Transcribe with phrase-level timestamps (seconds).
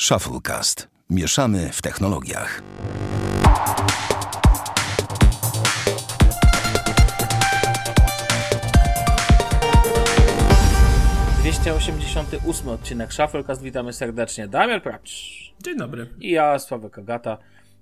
[0.00, 0.88] Shufflecast.
[1.10, 2.62] Mieszamy w technologiach.
[12.44, 13.62] ósmy odcinek Shufflecast.
[13.62, 14.48] Witamy serdecznie.
[14.48, 15.10] Damian Pracz.
[15.64, 16.06] Dzień dobry.
[16.20, 17.38] I ja, Sławek Agata.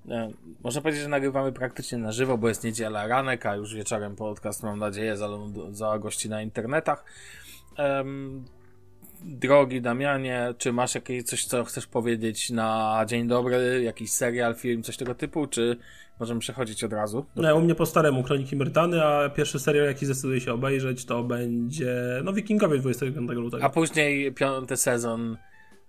[0.09, 0.31] E,
[0.65, 4.62] można powiedzieć, że nagrywamy praktycznie na żywo, bo jest niedziela ranek, a już wieczorem podcast,
[4.62, 5.29] mam nadzieję, za,
[5.71, 7.05] za gości na internetach.
[7.79, 8.45] Um,
[9.23, 14.82] drogi Damianie, czy masz jakieś coś, co chcesz powiedzieć na dzień dobry, jakiś serial, film,
[14.82, 15.77] coś tego typu, czy
[16.21, 17.27] możemy przechodzić od razu?
[17.37, 21.23] No, u mnie po staremu Kroniki Myrtany, a pierwszy serial, jaki zdecyduję się obejrzeć, to
[21.23, 23.64] będzie, no Wikingowie 25 lutego.
[23.64, 25.37] A później piąty sezon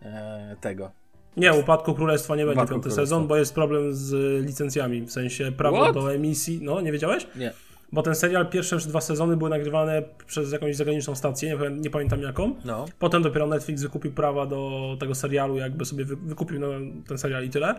[0.01, 0.91] e, tego.
[1.37, 5.51] Nie, Upadku Królestwa nie będzie Upadku piąty sezon, bo jest problem z licencjami, w sensie
[5.51, 5.93] prawo What?
[5.93, 7.27] do emisji, no nie wiedziałeś?
[7.35, 7.53] Nie
[7.91, 12.21] bo ten serial pierwsze dwa sezony były nagrywane przez jakąś zagraniczną stację, nie, nie pamiętam
[12.21, 12.55] jaką.
[12.66, 12.85] No.
[12.99, 16.67] Potem dopiero Netflix wykupił prawa do tego serialu, jakby sobie wykupił no,
[17.07, 17.76] ten serial i tyle.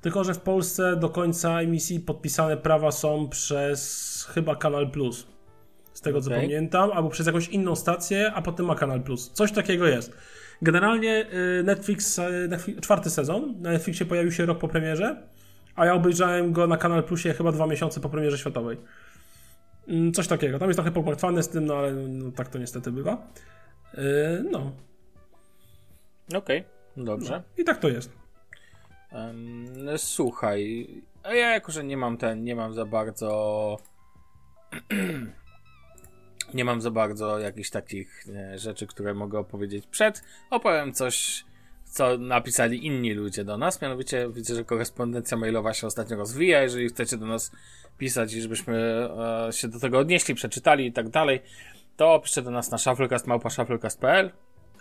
[0.00, 5.26] Tylko, że w Polsce do końca emisji podpisane prawa są przez chyba Kanal Plus.
[5.92, 6.30] Z tego okay.
[6.30, 9.30] co pamiętam, albo przez jakąś inną stację, a potem ma Kanal Plus.
[9.32, 10.12] Coś takiego jest.
[10.62, 11.26] Generalnie
[11.60, 15.22] y, Netflix, y, Netflix, czwarty sezon na Netflixie pojawił się rok po premierze,
[15.76, 18.76] a ja obejrzałem go na Kanal Plusie chyba dwa miesiące po premierze światowej.
[19.88, 20.58] Mm, coś takiego.
[20.58, 23.26] Tam jest trochę pogmatwane z tym, no ale no, tak to niestety bywa.
[23.94, 24.72] Yy, no.
[26.38, 27.30] Okej, okay, dobrze.
[27.30, 27.62] No.
[27.62, 28.12] I tak to jest.
[29.12, 30.88] Um, słuchaj,
[31.22, 33.76] a ja jako, że nie mam ten, nie mam za bardzo
[36.54, 40.22] nie mam za bardzo jakichś takich nie, rzeczy, które mogę opowiedzieć przed.
[40.50, 41.44] Opowiem coś,
[41.94, 43.82] co napisali inni ludzie do nas.
[43.82, 46.62] Mianowicie widzę, że korespondencja mailowa się ostatnio rozwija.
[46.62, 47.52] Jeżeli chcecie do nas
[47.98, 49.08] pisać i żebyśmy
[49.48, 51.42] e, się do tego odnieśli, przeczytali i tak dalej,
[51.96, 54.30] to piszcie do nas na shufflecast.pl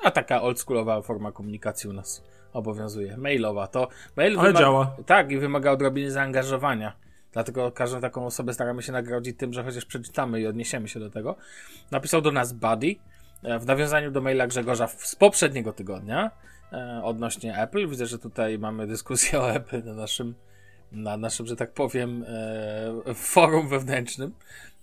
[0.03, 3.17] a taka oldschoolowa forma komunikacji u nas obowiązuje.
[3.17, 3.67] Mailowa.
[3.67, 4.95] To mail Ale działa.
[5.05, 6.94] Tak, i wymaga odrobiny zaangażowania.
[7.31, 11.10] Dlatego każdą taką osobę staramy się nagrodzić tym, że chociaż przeczytamy i odniesiemy się do
[11.10, 11.36] tego.
[11.92, 12.95] Napisał do nas Buddy
[13.43, 16.32] e, w nawiązaniu do maila Grzegorza z poprzedniego tygodnia
[17.04, 17.88] odnośnie Apple.
[17.88, 20.36] Widzę, że tutaj mamy dyskusję o Apple na naszym
[20.94, 24.32] na naszym, że tak powiem, e, forum wewnętrznym.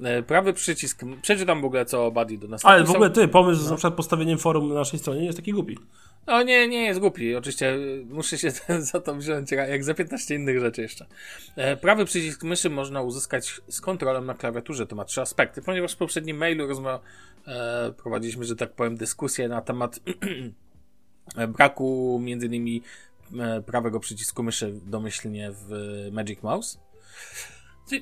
[0.00, 3.60] E, prawy przycisk, przeczytam w ogóle, co Buddy do nas Ale w ogóle ty, pomysł
[3.60, 3.66] no.
[3.66, 5.78] z na przykład postawieniem forum na naszej stronie nie jest taki głupi.
[6.26, 7.36] No nie, nie jest głupi.
[7.36, 7.78] Oczywiście
[8.08, 8.50] muszę się
[8.92, 11.06] za to wziąć, jak za 15 innych rzeczy jeszcze.
[11.56, 14.86] E, prawy przycisk myszy można uzyskać z kontrolą na klawiaturze.
[14.86, 15.62] To ma trzy aspekty.
[15.62, 16.98] Ponieważ w poprzednim mailu rozma-
[17.46, 20.00] e, prowadziliśmy, że tak powiem, dyskusję na temat
[21.48, 22.82] braku między innymi
[23.38, 26.78] E, prawego przycisku myszy domyślnie w Magic Mouse.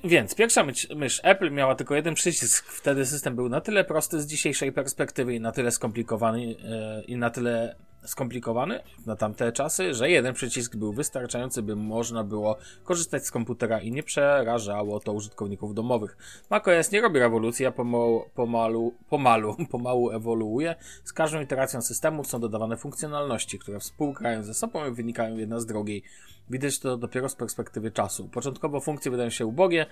[0.05, 2.67] Więc pierwsza mysz, mysz Apple miała tylko jeden przycisk.
[2.67, 6.57] Wtedy system był na tyle prosty z dzisiejszej perspektywy i na tyle skomplikowany yy,
[7.07, 7.77] i na tyle
[8.09, 13.81] skomplikowany na tamte czasy, że jeden przycisk był wystarczający, by można było korzystać z komputera
[13.81, 16.17] i nie przerażało to użytkowników domowych.
[16.51, 20.75] macOS nie robi rewolucji, a pomału, pomalu, pomalu, pomału ewoluuje.
[21.05, 25.67] Z każdą iteracją systemu są dodawane funkcjonalności, które współgrają ze sobą i wynikają jedna z
[25.67, 26.03] drugiej.
[26.51, 28.29] Widać to dopiero z perspektywy czasu.
[28.29, 29.87] Początkowo funkcje wydają się ubogie,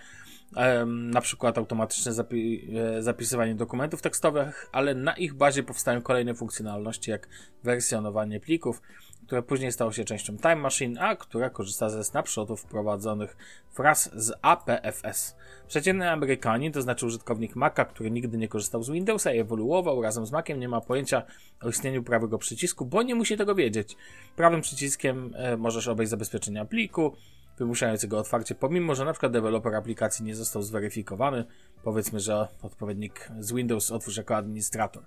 [0.86, 7.10] na przykład automatyczne zapi e, zapisywanie dokumentów tekstowych, ale na ich bazie powstają kolejne funkcjonalności,
[7.10, 7.28] jak
[7.64, 8.82] wersjonowanie plików,
[9.26, 13.36] które później stało się częścią Time Machine, a która korzysta ze snapshotów wprowadzonych
[13.76, 15.36] wraz z APFS.
[15.68, 20.26] Przeciętny Amerykanin, to znaczy użytkownik Maca, który nigdy nie korzystał z Windowsa i ewoluował razem
[20.26, 21.22] z Maciem, nie ma pojęcia
[21.62, 23.96] o istnieniu prawego przycisku, bo nie musi tego wiedzieć.
[24.36, 27.12] Prawym przyciskiem e, możesz obejść zabezpieczenia pliku,
[27.58, 31.44] wymuszającego otwarcie, pomimo że na przykład deweloper aplikacji nie został zweryfikowany.
[31.84, 35.02] Powiedzmy, że odpowiednik z Windows otwórz jako administrator.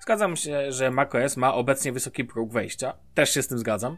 [0.00, 2.94] Zgadzam się, że macOS ma obecnie wysoki próg wejścia.
[3.14, 3.96] Też się z tym zgadzam.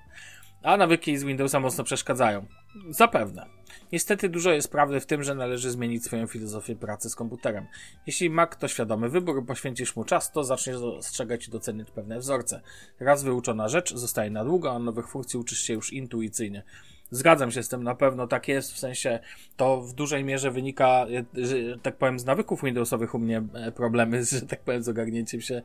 [0.63, 2.47] A nawyki z Windowsa mocno przeszkadzają.
[2.91, 3.47] Zapewne.
[3.93, 7.67] Niestety dużo jest prawdy w tym, że należy zmienić swoją filozofię pracy z komputerem.
[8.07, 12.61] Jeśli Mac to świadomy wybór, poświęcisz mu czas, to zaczniesz dostrzegać i doceniać pewne wzorce.
[13.01, 16.63] Raz wyuczona rzecz zostaje na długo, a nowych funkcji uczysz się już intuicyjnie.
[17.11, 19.19] Zgadzam się z tym, na pewno tak jest, w sensie
[19.57, 24.25] to w dużej mierze wynika, że tak powiem, z nawyków Windowsowych u mnie e, problemy,
[24.25, 25.63] że tak powiem, z ogarnięciem się, e,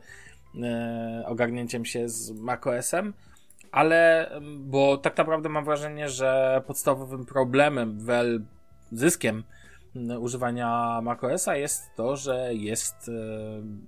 [1.26, 3.14] ogarnięciem się z macOSem,
[3.72, 8.40] ale, bo tak naprawdę mam wrażenie, że podstawowym problemem, wel,
[8.92, 9.42] zyskiem
[10.20, 13.12] używania macOSa jest to, że jest e,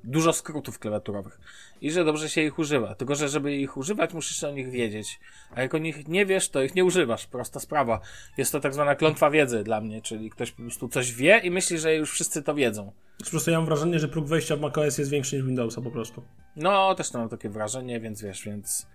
[0.05, 1.41] dużo skrótów klawiaturowych
[1.81, 2.95] i że dobrze się ich używa.
[2.95, 5.21] Tylko, że żeby ich używać, musisz o nich wiedzieć.
[5.55, 7.27] A jak o nich nie wiesz, to ich nie używasz.
[7.27, 8.01] Prosta sprawa.
[8.39, 11.51] Jest to tak zwana klątwa wiedzy dla mnie, czyli ktoś po prostu coś wie i
[11.51, 12.93] myśli, że już wszyscy to wiedzą.
[13.25, 15.91] Po prostu ja mam wrażenie, że próg wejścia w macOS jest większy niż Windowsa po
[15.91, 16.23] prostu.
[16.57, 18.87] No, też mam takie wrażenie, więc wiesz, więc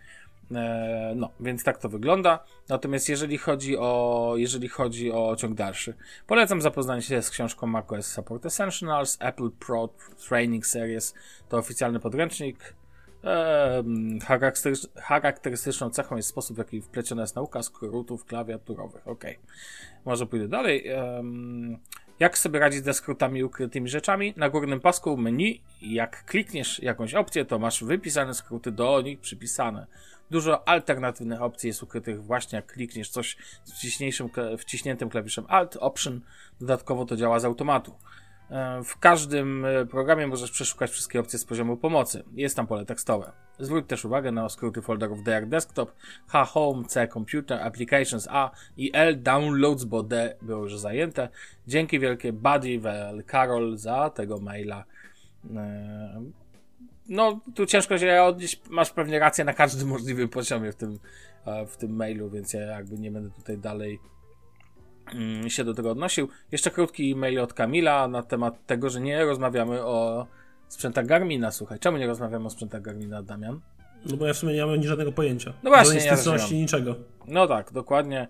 [1.15, 2.44] no, więc tak to wygląda.
[2.69, 5.94] Natomiast jeżeli chodzi o, jeżeli chodzi o ciąg dalszy,
[6.27, 9.89] polecam zapoznanie się z książką macOS Support Essentials, Apple Pro
[10.27, 11.13] Training Series,
[11.50, 12.75] to oficjalny podręcznik.
[13.24, 13.83] E,
[15.01, 19.07] charakterystyczną cechą jest sposób, w jaki wpleciona jest nauka skrótów klawiaturowych.
[19.07, 19.24] Ok,
[20.06, 20.86] może pójdę dalej.
[22.21, 24.33] Jak sobie radzić ze skrótami ukrytymi rzeczami?
[24.38, 29.88] Na górnym pasku menu, jak klikniesz jakąś opcję, to masz wypisane skróty do nich przypisane.
[30.31, 36.22] Dużo alternatywnych opcji jest ukrytych właśnie jak klikniesz coś z wciśniejszym, wciśniętym klawiszem Alt, Option.
[36.60, 37.95] Dodatkowo to działa z automatu.
[38.50, 42.24] E, w każdym e, programie możesz przeszukać wszystkie opcje z poziomu pomocy.
[42.33, 43.31] Jest tam pole tekstowe.
[43.60, 45.95] Zwróć też uwagę na skróty folderów DR Desktop,
[46.28, 51.30] H Home, C Computer, Applications A i L Downloads, bo D było już zajęte.
[51.68, 54.84] Dzięki wielkie Buddy, Well, Karol za tego maila.
[57.09, 61.00] E, no, tu ciężko się odnieść, masz pewnie rację na każdym możliwym poziomie w tym,
[61.68, 64.00] w tym mailu, więc ja jakby nie będę tutaj dalej
[65.13, 66.30] Mm, się do tego odnosił.
[66.51, 70.27] Jeszcze krótki mail od Kamila na temat tego, że nie rozmawiamy o
[70.68, 71.51] sprzętach Garmina.
[71.51, 73.59] Słuchaj, czemu nie rozmawiamy o sprzętach Garmina, Damian?
[74.06, 75.53] No bo ja w sumie nie mam żadnego pojęcia.
[75.63, 76.95] No właśnie, nie ja niczego.
[77.27, 78.27] No tak, dokładnie.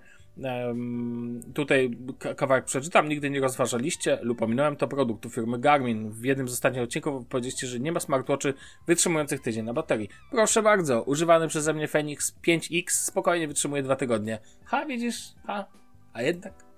[1.54, 1.98] Tutaj
[2.36, 3.10] kawałek przeczytam.
[3.10, 6.12] Nigdy nie rozważaliście lub ominąłem to produktu firmy Garmin.
[6.12, 8.54] W jednym z ostatnich odcinków powiedzieliście, że nie ma smartwatchy
[8.88, 10.10] wytrzymujących tydzień na baterii.
[10.32, 14.40] Proszę bardzo, używany przeze mnie Fenix 5X spokojnie wytrzymuje dwa tygodnie.
[14.66, 15.18] Ha, widzisz?
[15.48, 15.66] Ha,
[16.14, 16.71] a jednak.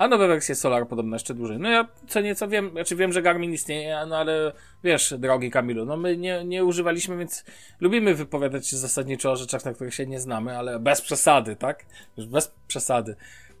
[0.00, 1.58] A nowe wersje Solar podobno jeszcze dłużej.
[1.58, 4.52] No ja co nieco wiem, znaczy wiem, że Garmin istnieje, no ale
[4.84, 7.44] wiesz, drogi Kamilu, no my nie, nie używaliśmy, więc
[7.80, 11.86] lubimy wypowiadać się zasadniczo o rzeczach, na których się nie znamy, ale bez przesady, tak?
[12.16, 13.16] Już bez przesady.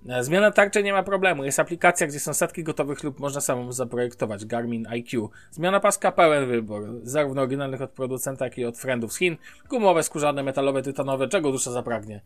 [0.08, 1.44] E, zmiana tarczy nie ma problemu.
[1.44, 4.44] Jest aplikacja, gdzie są setki gotowych lub można samemu zaprojektować.
[4.44, 5.30] Garmin IQ.
[5.50, 7.00] Zmiana paska pełen wybór.
[7.02, 9.36] Zarówno oryginalnych od producenta, jak i od friendów z Chin.
[9.68, 11.28] Gumowe, skórzane, metalowe, tytanowe.
[11.28, 12.20] Czego dusza zapragnie.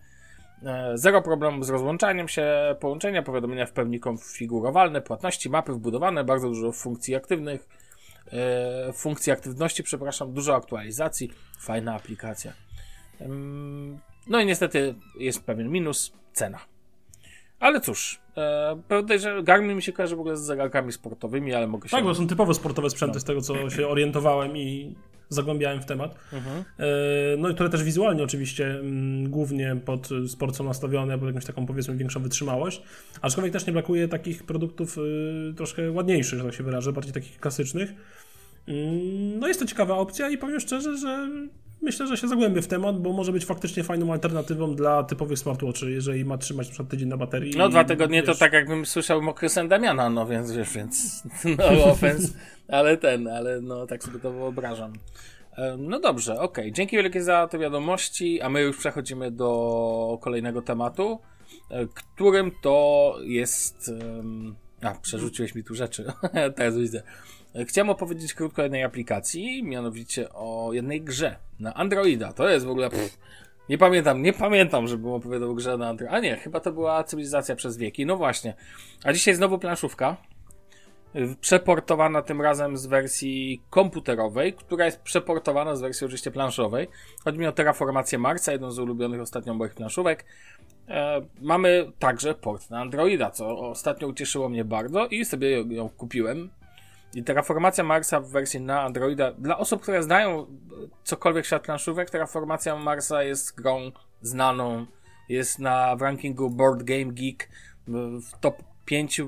[0.66, 6.48] E, zero problemu z rozłączaniem się, połączenia, powiadomienia w pełni konfigurowalne, płatności, mapy wbudowane, bardzo
[6.48, 7.68] dużo funkcji aktywnych,
[8.32, 11.30] e, funkcji aktywności, przepraszam, dużo aktualizacji,
[11.60, 12.52] fajna aplikacja.
[14.26, 16.58] No i niestety jest pewien minus, cena.
[17.60, 21.88] Ale cóż, e, że Garmin mi się kojarzy w ogóle z zegarkami sportowymi, ale mogę
[21.88, 21.96] się...
[21.96, 24.94] Tak, bo są typowo sportowe sprzęty z tego, co się orientowałem i
[25.28, 26.14] zagłębiałem w temat.
[26.32, 26.64] Mhm.
[26.78, 26.84] E,
[27.38, 31.66] no i które też wizualnie oczywiście mm, głównie pod sport są nastawione, pod jakąś taką
[31.66, 32.82] powiedzmy większą wytrzymałość.
[33.22, 37.40] Aczkolwiek też nie brakuje takich produktów y, troszkę ładniejszych, że tak się wyrażę, bardziej takich
[37.40, 37.92] klasycznych.
[38.68, 41.28] Mm, no jest to ciekawa opcja i powiem szczerze, że
[41.84, 45.90] myślę, że się zagłębię w temat, bo może być faktycznie fajną alternatywą dla typowych smartwatchy,
[45.90, 47.56] jeżeli ma trzymać na tydzień na baterii.
[47.56, 48.26] No dwa tygodnie wiesz...
[48.26, 51.22] to tak jakbym słyszał mokry sen Damiana, no więc wiesz, więc
[51.58, 52.28] no offense,
[52.68, 54.92] ale ten, ale no tak sobie to wyobrażam.
[55.78, 56.58] No dobrze, ok.
[56.72, 61.18] Dzięki wielkie za te wiadomości, a my już przechodzimy do kolejnego tematu,
[61.70, 63.90] e, którym to jest...
[64.82, 66.04] A, przerzuciłeś mi tu rzeczy.
[66.56, 67.02] Teraz widzę.
[67.66, 72.32] Chciałem opowiedzieć krótko o jednej aplikacji, mianowicie o jednej grze na Androida.
[72.32, 72.90] To jest w ogóle.
[72.90, 73.18] Pff,
[73.68, 76.16] nie pamiętam, nie pamiętam, żebym opowiadał grze na Androida.
[76.16, 78.06] A nie, chyba to była cywilizacja przez wieki.
[78.06, 78.54] No właśnie.
[79.04, 80.16] A dzisiaj znowu planszówka.
[81.40, 86.88] Przeportowana tym razem z wersji komputerowej, która jest przeportowana z wersji oczywiście planszowej.
[87.24, 90.24] Chodzi mi o Terraformację Marsa, jedną z ulubionych ostatnio moich planszówek.
[90.88, 96.50] E, mamy także port na Androida, co ostatnio ucieszyło mnie bardzo i sobie ją kupiłem.
[97.14, 100.46] I Terraformacja Marsa w wersji na Androida, dla osób, które znają
[101.04, 103.92] cokolwiek świat planszówek, Terraformacja Marsa jest grą
[104.22, 104.86] znaną,
[105.28, 107.48] jest na w rankingu Board Game Geek
[107.88, 109.24] w top 5, e,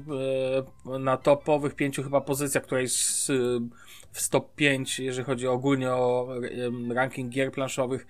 [0.99, 3.29] na topowych 5 chyba pozycjach, która jest
[4.13, 6.29] w top 5, jeżeli chodzi ogólnie o
[6.95, 8.07] ranking gier planszowych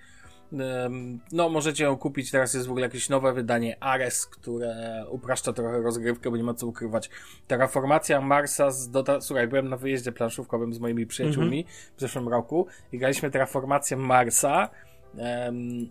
[1.31, 2.31] no, możecie ją kupić.
[2.31, 6.53] Teraz jest w ogóle jakieś nowe wydanie Ares, które upraszcza trochę rozgrywkę, bo nie ma
[6.53, 7.09] co ukrywać.
[7.47, 9.21] Terraformacja Marsa z doda...
[9.21, 11.97] Słuchaj, byłem na wyjeździe planszówkowym z moimi przyjaciółmi mm -hmm.
[11.97, 14.69] w zeszłym roku i graliśmy Terraformację Marsa.
[15.17, 15.89] Um,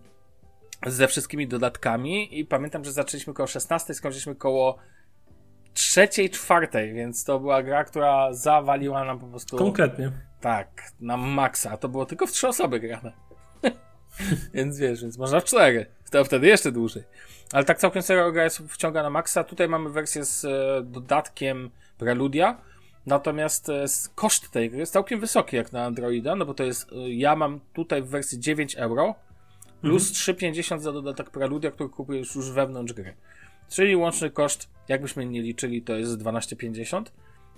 [0.87, 4.79] ze wszystkimi dodatkami i pamiętam, że zaczęliśmy koło 16, skończyliśmy koło
[5.73, 9.57] trzeciej, czwartej, więc to była gra, która zawaliła nam po prostu...
[9.57, 10.13] Konkretnie.
[10.41, 11.77] Tak, na maksa.
[11.77, 13.26] To było tylko w trzy osoby grane.
[14.55, 15.87] więc wiesz, więc można w cztery.
[16.11, 17.03] To wtedy jeszcze dłużej.
[17.53, 19.45] Ale tak całkiem serio gra jest wciąga na maksa.
[19.45, 22.61] Tutaj mamy wersję z e, dodatkiem Preludia.
[23.07, 26.93] Natomiast e, koszt tej gry jest całkiem wysoki jak na Androida, no bo to jest,
[26.93, 29.15] e, ja mam tutaj w wersji 9 euro
[29.81, 30.53] plus mhm.
[30.55, 33.15] 3,50 za dodatek Preludia, który kupujesz już wewnątrz gry.
[33.69, 37.05] Czyli łączny koszt, jakbyśmy nie liczyli, to jest 12,50.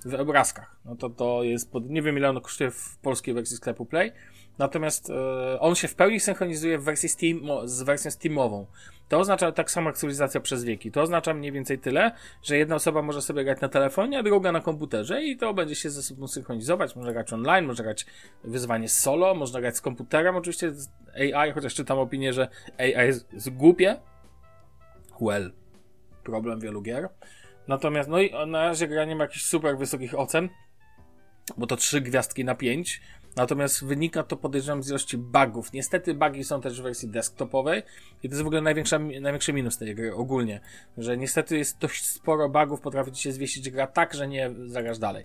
[0.04, 0.76] w obrazkach.
[0.84, 4.12] No to to jest, pod, nie wiem ile ono kosztuje w polskiej wersji sklepu Play,
[4.58, 8.66] natomiast e, on się w pełni synchronizuje w wersji Steam, z wersją Steamową.
[9.08, 10.92] To oznacza tak samo aktualizacja przez wieki.
[10.92, 12.12] To oznacza mniej więcej tyle,
[12.42, 15.74] że jedna osoba może sobie grać na telefonie, a druga na komputerze i to będzie
[15.74, 16.96] się ze sobą synchronizować.
[16.96, 18.06] Można grać online, można grać
[18.44, 20.88] wyzwanie solo, można grać z komputerem, oczywiście z
[21.34, 22.48] AI, chociaż czytam opinię, że
[22.78, 23.96] AI jest, głupie.
[25.20, 25.52] Well,
[26.24, 27.08] problem wielu gier.
[27.68, 30.48] Natomiast, no i na razie gra nie ma jakichś super wysokich ocen,
[31.56, 33.00] bo to trzy gwiazdki na pięć.
[33.38, 35.72] Natomiast wynika to podejrzewam z ilości bugów.
[35.72, 37.82] Niestety bugi są też w wersji desktopowej
[38.22, 40.60] i to jest w ogóle największa, największy minus tej gry ogólnie,
[40.98, 44.98] że niestety jest dość sporo bugów, potrafi ci się zwiesić gra tak, że nie zagrasz
[44.98, 45.24] dalej.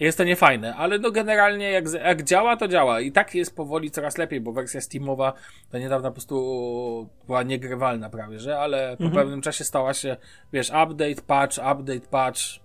[0.00, 3.00] Jest to niefajne, ale no generalnie jak, jak działa, to działa.
[3.00, 5.32] I tak jest powoli coraz lepiej, bo wersja Steamowa
[5.70, 9.10] to niedawno po prostu była niegrywalna prawie, że, ale mhm.
[9.10, 10.16] po pewnym czasie stała się,
[10.52, 12.63] wiesz, update, patch, update, patch.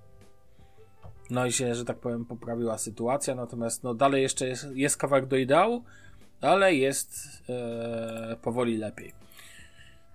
[1.29, 5.25] No i się, że tak powiem, poprawiła sytuacja, natomiast no dalej jeszcze jest, jest kawałek
[5.25, 5.83] do ideału,
[6.41, 9.13] ale jest e, powoli lepiej.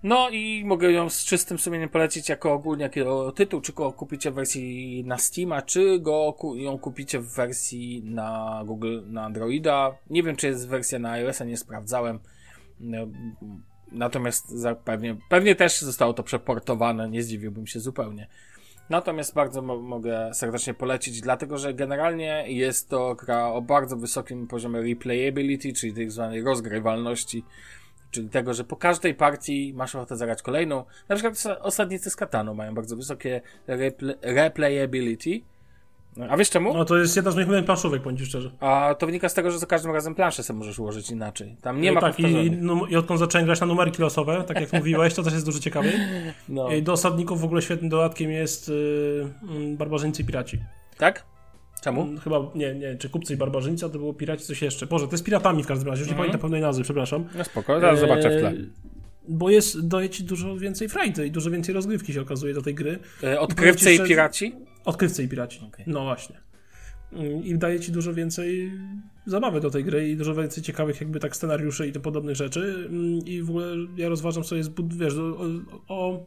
[0.03, 4.31] No i mogę ją z czystym sumieniem polecić jako ogólnie jako tytuł, czy go kupicie
[4.31, 9.95] w wersji na Steama, czy go ją kupicie w wersji na Google, na Androida.
[10.09, 12.19] Nie wiem, czy jest wersja na iOS-a, nie sprawdzałem.
[12.79, 12.97] No,
[13.91, 14.53] natomiast
[14.83, 18.27] pewnie, pewnie też zostało to przeportowane, nie zdziwiłbym się zupełnie.
[18.89, 24.47] Natomiast bardzo mo mogę serdecznie polecić, dlatego że generalnie jest to gra o bardzo wysokim
[24.47, 27.43] poziomie replayability, czyli tak zwanej rozgrywalności
[28.15, 30.83] czyli tego, że po każdej partii masz ochotę zagrać kolejną.
[31.09, 35.41] Na przykład osadnicy z Katanu mają bardzo wysokie repl replayability.
[36.29, 36.73] A wiesz czemu?
[36.73, 38.51] No to jest jedna z moich ulubionych planszówek, powiem ci szczerze.
[38.59, 41.55] A to wynika z tego, że za każdym razem planszę sobie możesz ułożyć inaczej.
[41.61, 44.61] Tam nie no ma tak, i, no, i odkąd zacząłem grać na numerki losowe, tak
[44.61, 45.89] jak mówiłeś, to też jest dużo ciekawe.
[46.49, 46.71] No.
[46.71, 50.59] I do osadników w ogóle świetnym dodatkiem jest yy, barbarzyńcy i piraci.
[50.97, 51.25] Tak?
[51.81, 52.01] Czemu?
[52.01, 54.87] Mm, chyba, nie, nie, czy kupcy i barbarzyńcy, a to było piraci coś jeszcze.
[54.87, 56.21] Boże, to jest piratami w każdym razie, już nie mm.
[56.21, 57.25] pamiętam pełnej nazwy, przepraszam.
[57.35, 58.49] No spoko, zaraz zobaczę w tle.
[58.49, 58.53] E,
[59.27, 62.75] bo jest, daje ci dużo więcej frajdy i dużo więcej rozgrywki się okazuje do tej
[62.75, 62.99] gry.
[63.23, 64.55] E, odkrywcy i, i piraci?
[64.85, 65.85] Odkrywcy i piraci, okay.
[65.87, 66.45] no właśnie.
[67.43, 68.71] I daje ci dużo więcej
[69.25, 72.87] zabawy do tej gry i dużo więcej ciekawych jakby tak scenariuszy i tym podobnych rzeczy.
[72.89, 75.37] Mm, I w ogóle ja rozważam sobie, wiesz, o,
[75.87, 76.25] o,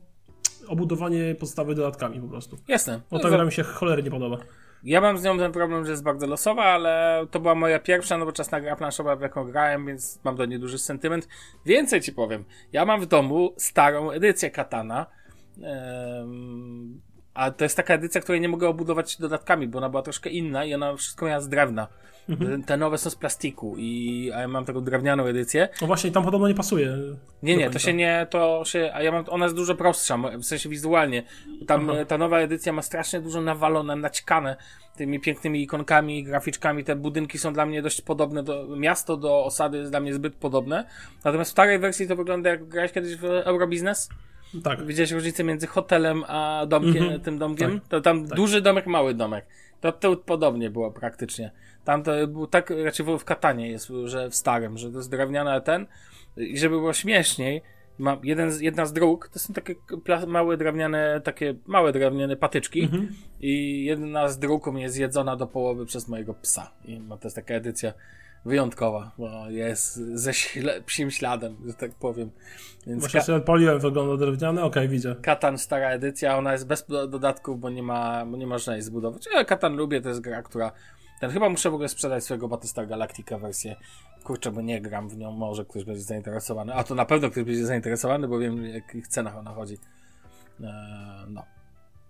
[0.68, 2.56] o budowanie podstawy dodatkami po prostu.
[2.68, 3.00] Jasne.
[3.10, 4.38] Bo ta gra mi się cholernie podoba.
[4.84, 8.18] Ja mam z nią ten problem, że jest bardzo losowa, ale to była moja pierwsza
[8.18, 11.28] nowoczesna gra planszowa, w jaką grałem, więc mam do niej duży sentyment.
[11.66, 12.44] Więcej ci powiem.
[12.72, 15.06] Ja mam w domu starą edycję Katana.
[17.38, 20.64] A to jest taka edycja, której nie mogę obudować dodatkami, bo ona była troszkę inna
[20.64, 21.88] i ona wszystko miała z drewna.
[22.28, 22.62] Mhm.
[22.62, 25.68] Te nowe są z plastiku i a ja mam taką drewnianą edycję.
[25.80, 26.96] No właśnie, tam podobno nie pasuje.
[27.42, 30.44] Nie, nie, to się nie, to się, a ja mam, ona jest dużo prostsza, w
[30.44, 31.22] sensie wizualnie.
[31.66, 32.04] Tam Aha.
[32.04, 34.56] ta nowa edycja ma strasznie dużo nawalone, naćkane
[34.96, 36.84] tymi pięknymi ikonkami, graficzkami.
[36.84, 40.34] Te budynki są dla mnie dość podobne, do, miasto do osady jest dla mnie zbyt
[40.34, 40.84] podobne.
[41.24, 44.08] Natomiast w starej wersji to wygląda jak grałeś kiedyś w Eurobiznes.
[44.64, 44.86] Tak.
[44.86, 47.20] Widziałeś różnicę między hotelem a domkiem, mhm.
[47.20, 47.80] tym domkiem?
[47.80, 47.88] Tak.
[47.88, 48.36] To tam tak.
[48.36, 49.46] duży domek, mały domek.
[49.80, 51.50] To, to podobnie było praktycznie.
[51.84, 55.60] Tam to był tak, raczej w Katanie jest, że w starym, że to jest drewniane
[55.60, 55.86] ten
[56.36, 57.62] i żeby było śmieszniej,
[57.98, 59.74] ma jeden jedna z dróg, to są takie
[60.26, 63.08] małe drewniane, takie małe drewniane patyczki mhm.
[63.40, 67.36] i jedna z dróg mnie jest zjedzona do połowy przez mojego psa i to jest
[67.36, 67.92] taka edycja
[68.44, 72.30] wyjątkowa, bo jest ze śle, psim śladem, że tak powiem.
[72.86, 75.16] Więc Właśnie sobie odpaliłem, wygląda drewniany, okej, okay, widzę.
[75.22, 79.28] Katan stara edycja, ona jest bez dodatków, bo nie ma, bo nie można jej zbudować.
[79.34, 80.72] Ja Katan lubię, to jest gra, która
[81.20, 83.76] ten chyba muszę w ogóle sprzedać swojego Battlestar Galactica wersję.
[84.24, 86.74] Kurczę, bo nie gram w nią, może ktoś będzie zainteresowany.
[86.74, 89.78] A to na pewno ktoś będzie zainteresowany, bo wiem, w jakich cenach ona chodzi.
[90.60, 90.66] Eee,
[91.28, 91.42] no.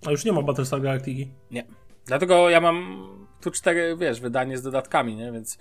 [0.07, 1.31] A już nie ma Battlestar Galactiki?
[1.51, 1.65] Nie.
[2.07, 3.07] Dlatego ja mam
[3.41, 5.33] tu cztery, wiesz, wydanie z dodatkami, nie?
[5.33, 5.59] Więc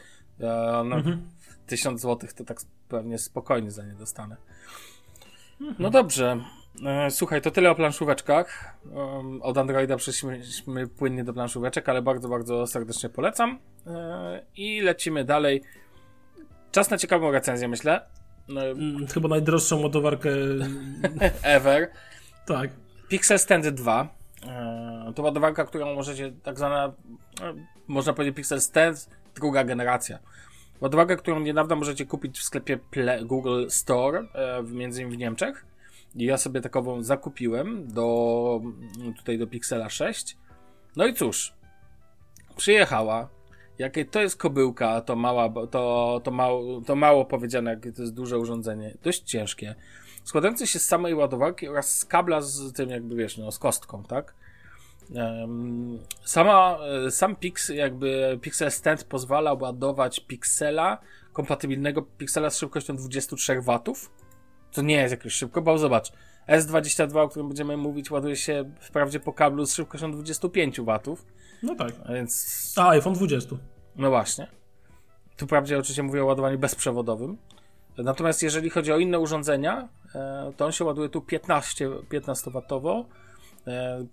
[0.86, 1.29] no, mhm.
[1.67, 2.58] tysiąc złotych to tak
[2.89, 4.36] pewnie spokojnie za nie dostanę.
[5.62, 5.75] Mhm.
[5.79, 6.39] No dobrze.
[6.86, 8.77] E, słuchaj, to tyle o planszóweczkach.
[9.41, 13.60] Od Androida przeszliśmy płynnie do planszóweczek, ale bardzo, bardzo serdecznie polecam.
[13.88, 15.62] E, I lecimy dalej.
[16.72, 18.01] Czas na ciekawą recenzję, myślę.
[18.50, 20.29] E, mm, chyba najdroższą ładowarkę
[21.44, 21.91] ever.
[22.46, 22.70] Tak.
[23.10, 24.17] Pixel Stand 2.
[25.15, 26.94] To ładowarka, którą możecie, tak zwana,
[27.88, 30.20] można powiedzieć Pixel Stand, druga generacja.
[30.82, 32.79] Ładowarka, którą niedawno możecie kupić w sklepie
[33.25, 34.27] Google Store,
[34.63, 35.65] między innymi w Niemczech.
[36.15, 38.62] Ja sobie takową zakupiłem do
[39.17, 40.38] tutaj do Pixela 6.
[40.96, 41.53] No i cóż,
[42.58, 43.29] przyjechała.
[43.79, 48.13] Jakie to jest kobyłka, to mała, to, to, mało, to mało powiedziane, jakie to jest
[48.13, 48.98] duże urządzenie.
[49.03, 49.75] Dość ciężkie.
[50.24, 54.03] Składające się z samej ładowarki oraz z kabla z tym, jakby wiesz, no, z kostką,
[54.03, 54.34] tak?
[56.23, 60.97] Sama, e, sam Pix, jakby Pixel Stand pozwala ładować piksela,
[61.33, 63.79] kompatybilnego piksela z szybkością 23 W.
[64.71, 66.11] To nie jest jakoś szybko, bo zobacz,
[66.49, 71.17] S22, o którym będziemy mówić, ładuje się wprawdzie po kablu z szybkością 25 W.
[71.63, 71.93] No tak.
[72.09, 72.73] Więc...
[72.77, 73.55] A, iPhone 20.
[73.95, 74.47] No właśnie.
[75.37, 77.37] Tu wprawdzie oczywiście mówię o ładowaniu bezprzewodowym.
[77.97, 83.26] Natomiast jeżeli chodzi o inne urządzenia, e, to on się ładuje tu 15, 15W e,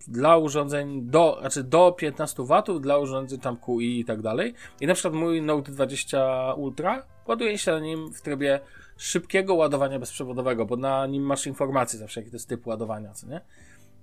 [0.08, 4.54] dla urządzeń do, znaczy do 15 W, dla urządzeń tam QI i tak dalej.
[4.80, 8.60] I na przykład mój Note 20 Ultra ładuje się na nim w trybie
[8.96, 13.26] szybkiego ładowania bezprzewodowego, bo na nim masz informacje zawsze, jaki to jest typ ładowania, co
[13.26, 13.40] nie?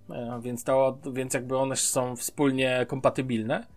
[0.10, 3.68] E, więc, to, więc jakby one są wspólnie kompatybilne.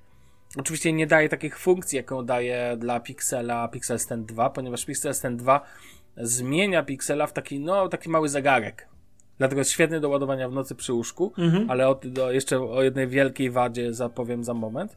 [0.59, 5.43] Oczywiście nie daje takich funkcji, jaką daje dla Pixela Pixel Stand 2, ponieważ Pixel Stand
[5.43, 5.61] 2
[6.17, 8.89] zmienia Pixela w taki, no, taki mały zegarek.
[9.39, 11.71] Dlatego jest świetny do ładowania w nocy przy łóżku, mhm.
[11.71, 14.97] ale o, do, jeszcze o jednej wielkiej wadzie zapowiem za moment.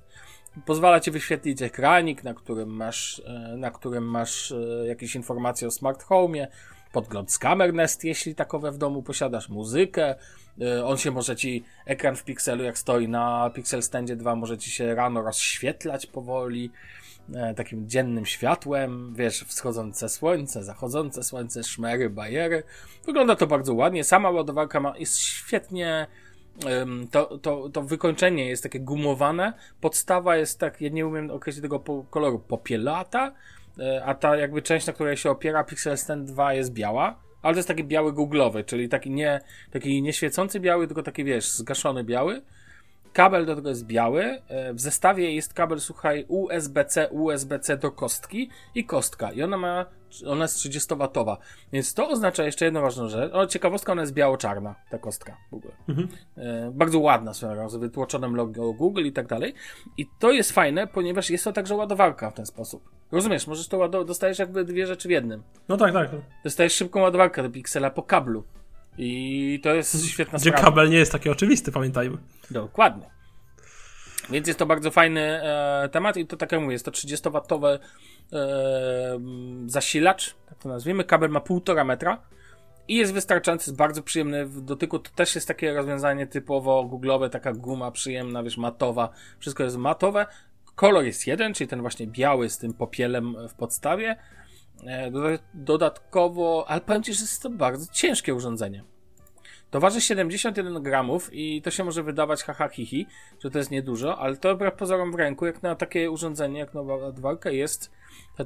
[0.65, 5.72] Pozwala ci wyświetlić ekranik, na którym masz, e, na którym masz e, jakieś informacje o
[5.72, 6.48] smart home,
[6.91, 10.15] podgląd z kamer Nest, jeśli takowe w domu posiadasz, muzykę.
[10.62, 14.58] E, on się może ci, ekran w Pixelu, jak stoi na Pixel Standzie 2, może
[14.58, 16.72] ci się rano rozświetlać powoli
[17.56, 22.63] takim dziennym światłem, wiesz, wschodzące słońce, zachodzące słońce, szmery, bajery.
[23.06, 24.03] Wygląda to bardzo ładnie.
[24.03, 26.08] Sama ładowarka ma, jest świetnie
[27.12, 31.79] to, to, to wykończenie jest takie gumowane, podstawa jest tak, ja nie umiem określić tego
[32.10, 33.57] koloru, popielata, e,
[34.05, 37.57] a ta jakby część, na której się opiera Pixel Stand 2 jest biała, ale to
[37.57, 39.39] jest taki biały googlowy, czyli taki nie,
[39.72, 42.41] taki nieświecący biały, tylko taki wiesz, zgaszony biały.
[43.13, 44.41] Kabel do tego jest biały.
[44.48, 49.31] E, w zestawie jest kabel, słuchaj, USB-C, USB-C do kostki i kostka.
[49.31, 49.86] I ona ma,
[50.28, 51.38] ona jest 30-watowa.
[51.74, 53.34] Więc to oznacza jeszcze jedną ważną rzecz.
[53.34, 55.74] O, ciekawostka, ona jest biało-czarna, ta kostka w ogóle.
[55.90, 56.08] Mhm.
[56.38, 59.54] E, bardzo ładna swoją z wytłoczonym logo Google i tak dalej.
[59.98, 62.90] I to jest fajne, ponieważ jest to także ładowarka w ten sposób.
[63.12, 65.44] Rozumiesz, możesz to ładować, dostajesz jakby dwie rzeczy w jednym.
[65.70, 66.10] No tak, tak.
[66.44, 68.44] Dostajesz szybką ładowarkę do Pixela po kablu.
[68.98, 70.66] I to jest świetna Gdzie sprawa.
[70.66, 72.18] kabel nie jest taki oczywisty, pamiętajmy.
[72.52, 73.16] Dokładnie.
[74.29, 77.80] Więc jest to bardzo fajny e, temat i to tak jak mówię, jest to 30-watowy
[78.34, 79.19] e,
[79.65, 81.04] zasilacz, tak to nazwijmy.
[81.04, 82.21] Kabel ma 1,5 metra
[82.88, 84.99] i jest wystarczający, jest bardzo przyjemny w dotyku.
[84.99, 89.10] To też jest takie rozwiązanie typowo googlowe, taka guma przyjemna, wiesz, matowa.
[89.39, 90.25] Wszystko jest matowe.
[90.75, 94.15] Kolor jest jeden, czyli ten właśnie biały z tym popielem w podstawie.
[94.88, 95.12] E,
[95.54, 98.84] dodatkowo, ale powiem Ci, że jest to bardzo ciężkie urządzenie.
[99.71, 103.08] To waży 71 gramów i to się może wydawać haha hihi,
[103.39, 106.73] że to jest niedużo, ale to wbrew pozorom w ręku, jak na takie urządzenie, jak
[106.73, 107.91] na ładowarkę jest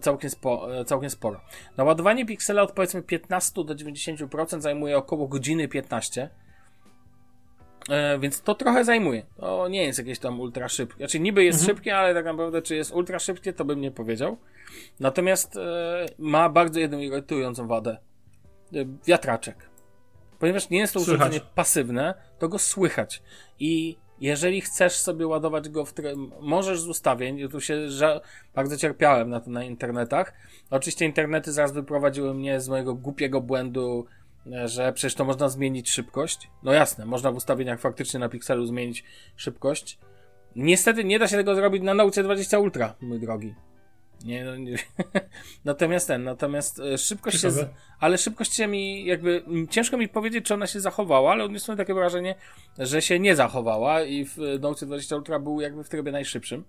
[0.01, 1.41] całkiem, spo, całkiem sporo.
[1.77, 6.29] Naładowanie piksela od powiedzmy 15 do 90% zajmuje około godziny 15.
[7.89, 9.25] E, więc to trochę zajmuje.
[9.38, 10.97] To nie jest jakieś tam ultra szybkie.
[10.97, 11.77] Znaczy niby jest mhm.
[11.77, 14.38] szybkie, ale tak naprawdę czy jest ultra szybkie, to bym nie powiedział.
[14.99, 17.97] Natomiast e, ma bardzo jedną irytującą wadę.
[18.73, 19.70] E, wiatraczek.
[20.41, 21.19] Ponieważ nie jest to słychać.
[21.19, 23.21] urządzenie pasywne, to go słychać.
[23.60, 25.93] I jeżeli chcesz sobie ładować go w
[26.41, 27.88] możesz z ustawień, tu się
[28.56, 30.34] bardzo cierpiałem na to na internetach.
[30.69, 34.06] Oczywiście internety zaraz wyprowadziły mnie z mojego głupiego błędu,
[34.54, 36.49] e, że przecież to można zmienić szybkość.
[36.63, 39.04] No jasne, można w ustawieniach faktycznie na pikselu zmienić
[39.36, 39.99] szybkość.
[40.56, 43.56] Niestety nie da się tego zrobić na Note 20 Ultra, mój drogi.
[44.25, 44.75] Nie, no, nie.
[45.65, 47.62] natomiast ten, natomiast e, szybkość Ciekawe.
[47.62, 47.67] się,
[47.99, 51.93] ale szybkość się mi jakby, ciężko mi powiedzieć, czy ona się zachowała, ale odniosłem takie
[51.93, 52.36] wrażenie,
[52.77, 56.63] że się nie zachowała i w Note 20 Ultra był jakby w trybie najszybszym.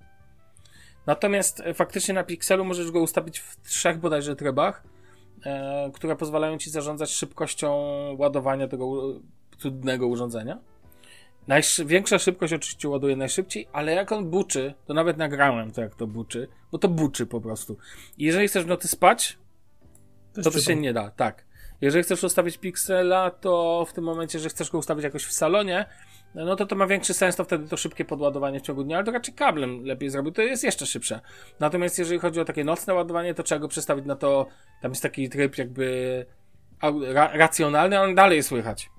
[1.07, 4.85] Natomiast e, faktycznie na Pixelu możesz go ustawić w trzech bodajże trybach,
[5.45, 7.71] e, które pozwalają ci zarządzać szybkością
[8.19, 9.15] ładowania tego
[9.59, 10.72] trudnego urządzenia.
[11.47, 16.07] Największa szybkość oczywiście ładuje najszybciej, ale jak on buczy, to nawet nagrałem to jak to
[16.07, 17.77] buczy, bo to buczy po prostu.
[18.19, 19.39] I jeżeli chcesz w nocy spać,
[20.33, 21.45] to to się nie da, tak.
[21.81, 25.87] Jeżeli chcesz ustawić piksela, to w tym momencie, że chcesz go ustawić jakoś w salonie,
[26.35, 29.07] no to to ma większy sens, to wtedy to szybkie podładowanie w ciągu dnia, ale
[29.07, 31.21] to raczej kablem lepiej zrobić, to jest jeszcze szybsze.
[31.61, 34.47] Natomiast jeżeli chodzi o takie nocne ładowanie, to trzeba go przestawić na to,
[34.83, 36.27] tam jest taki tryb jakby
[37.33, 38.91] racjonalny, a on dalej słychać.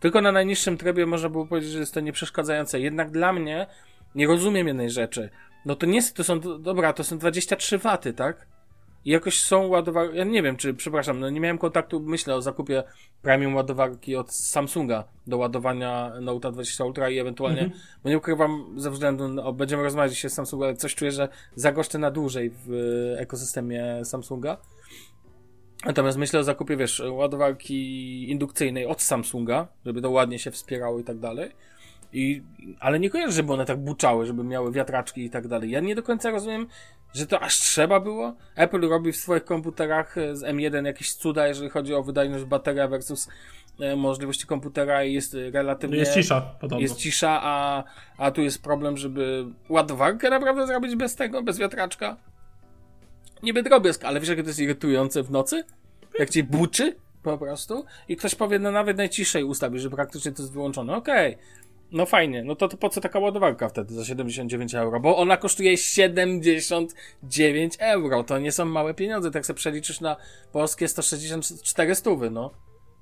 [0.00, 2.80] Tylko na najniższym trybie można było powiedzieć, że jest to nieprzeszkadzające.
[2.80, 3.66] Jednak dla mnie
[4.14, 5.30] nie rozumiem jednej rzeczy.
[5.64, 8.46] No to nie to są, dobra, to są 23 waty, tak?
[9.04, 12.42] I jakoś są ładowarki, ja nie wiem, czy, przepraszam, no nie miałem kontaktu, myślę o
[12.42, 12.82] zakupie
[13.22, 17.98] premium ładowarki od Samsunga do ładowania Note 20 Ultra i ewentualnie, mm -hmm.
[18.04, 21.28] bo nie ukrywam ze względu, no, będziemy rozmawiać się z Samsunga, ale coś czuję, że
[21.54, 22.70] zagoszczę na dłużej w
[23.18, 24.56] ekosystemie Samsunga.
[25.88, 31.04] Natomiast myślę o zakupie, wiesz, ładowarki indukcyjnej od Samsunga, żeby to ładnie się wspierało i
[31.04, 31.50] tak dalej.
[32.12, 32.42] I,
[32.80, 35.70] ale nie kojarzę, żeby one tak buczały, żeby miały wiatraczki i tak dalej.
[35.70, 36.66] Ja nie do końca rozumiem,
[37.14, 38.34] że to aż trzeba było.
[38.56, 42.88] Apple robi w swoich komputerach e, z M1 jakieś cuda, jeżeli chodzi o wydajność bateria
[42.88, 43.28] versus
[43.80, 45.98] e, możliwości komputera i jest relatywnie...
[45.98, 46.82] Jest cisza, podobno.
[46.82, 47.84] Jest cisza, a,
[48.18, 52.16] a tu jest problem, żeby ładowarkę naprawdę zrobić bez tego, bez wiatraczka.
[53.42, 55.64] Niby drobiazg, ale wiesz, jak to jest irytujące w nocy?
[56.18, 60.42] Jak ci buczy po prostu i ktoś powie, no nawet najciszej ustawi, że praktycznie to
[60.42, 60.96] jest wyłączone.
[60.96, 61.44] Okej, okay.
[61.92, 65.00] no fajnie, no to, to po co taka ładowarka wtedy za 79 euro?
[65.00, 70.16] Bo ona kosztuje 79 euro, to nie są małe pieniądze, tak sobie przeliczysz na
[70.52, 72.50] polskie 164 stówy, no.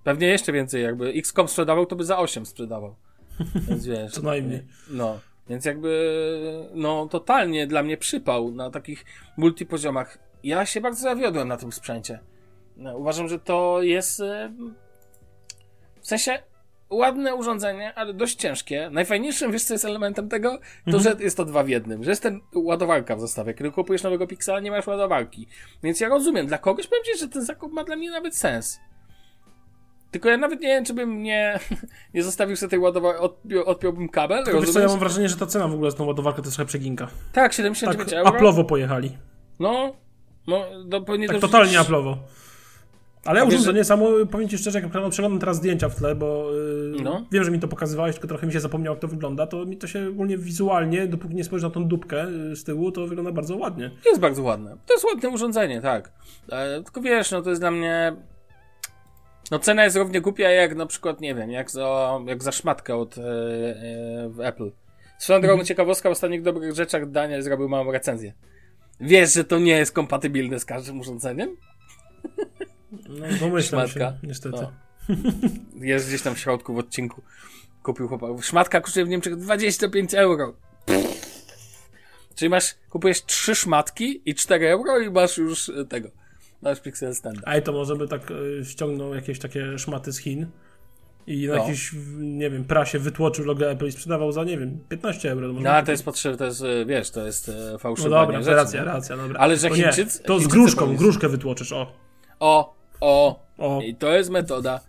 [0.05, 2.95] Pewnie jeszcze więcej, jakby XCOM sprzedawał, to by za 8 sprzedawał.
[3.69, 4.13] Więc wiesz.
[4.13, 4.63] Co najmniej.
[4.91, 5.19] No.
[5.49, 6.21] Więc jakby,
[6.75, 9.05] no totalnie dla mnie przypał na takich
[9.37, 10.19] multipoziomach.
[10.45, 12.19] Ja się bardzo zawiodłem na tym sprzęcie.
[12.77, 14.53] No, uważam, że to jest e,
[16.01, 16.39] w sensie
[16.91, 18.91] ładne urządzenie, ale dość ciężkie.
[18.91, 20.59] Najfajniejszym, wiesz co jest elementem tego?
[20.85, 21.03] To, mhm.
[21.03, 22.05] że jest to dwa w jednym.
[22.05, 23.55] Że jest ten ładowarka w zestawie.
[23.55, 25.49] Kiedy kupujesz nowego Pixela, nie masz ładowarki.
[25.83, 28.81] Więc ja rozumiem, dla kogoś powiem ci, że ten zakup ma dla mnie nawet sens.
[30.11, 31.59] Tylko ja nawet nie wiem, czy bym nie,
[32.15, 34.45] nie zostawił sobie tej ładowarki, odpiął, odpiąłbym kabel.
[34.45, 36.47] Tylko wiesz co, ja mam wrażenie, że ta cena w ogóle z tą ładowarką to
[36.47, 37.09] jest trochę przeginka.
[37.33, 38.37] Tak, 79 tak, euro.
[38.37, 39.17] Aplowo pojechali.
[39.59, 39.93] No,
[40.47, 42.19] no, no powinien tak totalnie aplowo.
[43.27, 43.85] Ale urządzenie że...
[43.85, 47.27] samo, powiem Ci szczerze, jak przeglądam teraz zdjęcia w tle, bo yy, no.
[47.33, 49.77] wiem, że mi to pokazywałeś, tylko trochę mi się zapomniało, jak to wygląda, to mi
[49.77, 53.33] to się ogólnie wizualnie, dopóki nie spojrzę na tą dupkę y, z tyłu, to wygląda
[53.33, 53.91] bardzo ładnie.
[54.07, 54.77] Jest bardzo ładne.
[54.87, 56.13] To jest ładne urządzenie, tak.
[56.53, 58.17] E, tylko wiesz, no to jest dla mnie...
[59.51, 62.97] No cena jest równie głupia jak na przykład, nie wiem, jak za, jak za szmatkę
[62.97, 64.71] od e, e, Apple.
[65.19, 65.67] Swoją drogą mhm.
[65.67, 68.33] ciekawostka, w ostatnich dobrych rzeczach Daniel zrobił małą recenzję.
[69.01, 71.57] Wiesz, że to nie jest kompatybilne z każdym urządzeniem?
[72.93, 74.11] No, domyślam Szmatka.
[74.11, 74.59] się, niestety.
[74.63, 74.73] No.
[75.87, 77.23] Jest gdzieś tam w środku w odcinku.
[77.83, 78.31] Kupił chłopak.
[78.43, 80.55] Szmatka kosztuje w Niemczech 25 euro.
[82.35, 86.09] Czyli masz, kupujesz trzy szmatki i 4 euro i masz już e, tego.
[86.63, 87.41] Masz Pixel Stand.
[87.45, 90.47] A to może by tak y, ściągnął jakieś takie szmaty z Chin
[91.27, 91.63] i na no.
[91.63, 95.53] jakiś, nie wiem, prasie wytłoczył logo Apple i sprzedawał za, nie wiem, 15 euro.
[95.53, 98.09] No, ale to jest potrzebne, to jest, wiesz, to jest fałszywe.
[98.09, 99.41] No dobra, rzeczy, racja, racja, dobra.
[99.41, 100.23] Ale że Chińczycy...
[100.23, 101.93] To z gruszką, gruszkę wytłoczysz, o.
[102.41, 103.81] O, o, o.
[103.81, 104.81] I to jest metoda.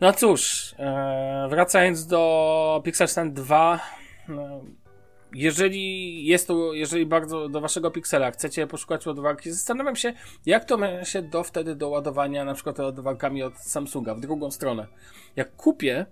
[0.00, 3.80] No cóż, e, wracając do Pixel Stand 2,
[4.28, 4.60] no,
[5.34, 10.12] jeżeli jest to, jeżeli bardzo do waszego Pixela chcecie poszukać ładowarki, zastanawiam się,
[10.46, 14.50] jak to ma się do wtedy do ładowania na przykład ładowarkami od Samsunga w drugą
[14.50, 14.86] stronę.
[15.36, 16.06] Jak kupię,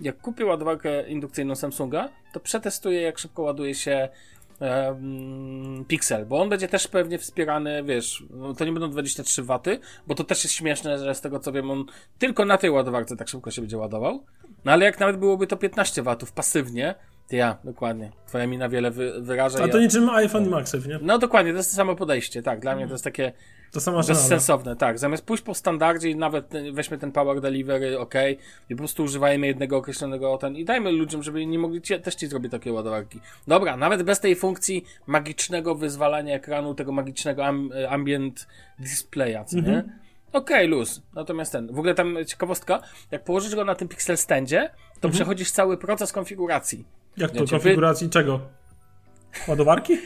[0.00, 4.08] jak kupię ładowarkę indukcyjną Samsunga, to przetestuję, jak szybko ładuje się
[5.88, 9.58] Pixel, bo on będzie też pewnie wspierany, wiesz, no to nie będą 23 W,
[10.06, 11.84] bo to też jest śmieszne, że z tego co wiem, on
[12.18, 14.24] tylko na tej ładowarce tak szybko się będzie ładował.
[14.64, 16.94] No ale jak nawet byłoby to 15 W pasywnie,
[17.30, 18.10] ja, dokładnie.
[18.26, 19.64] Twoja mina wiele wy, wyraża.
[19.64, 19.84] A to ja...
[19.84, 20.98] niczym iPhone Maxów, nie?
[21.02, 22.60] No dokładnie, to jest to samo podejście, tak.
[22.60, 23.32] Dla mnie to jest takie
[23.72, 24.98] to samo bezsensowne, tak.
[24.98, 28.14] Zamiast pójść po standardzie i nawet weźmy ten Power Delivery, ok,
[28.70, 32.14] i po prostu używajmy jednego określonego ten i dajmy ludziom, żeby nie mogli ci, też
[32.14, 33.20] ci zrobić takie ładowarki.
[33.48, 38.46] Dobra, nawet bez tej funkcji magicznego wyzwalania ekranu, tego magicznego am, ambient
[38.78, 39.62] displaya, co nie?
[39.62, 39.92] Mhm.
[40.32, 41.02] Okej, okay, luz.
[41.14, 45.12] Natomiast ten, w ogóle tam ciekawostka, jak położysz go na tym pixel standzie, to mhm.
[45.12, 46.84] przechodzisz cały proces konfiguracji.
[47.16, 48.12] Jak to, konfiguracji wy...
[48.12, 48.40] czego?
[49.48, 49.98] Ładowarki?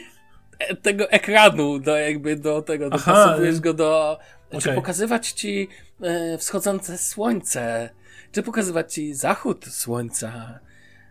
[0.59, 4.19] E, tego ekranu, do jakby do tego, dopasowujesz go do...
[4.47, 4.61] Okay.
[4.61, 5.67] Czy pokazywać ci
[6.01, 7.89] e, wschodzące słońce,
[8.31, 10.59] czy pokazywać ci zachód słońca.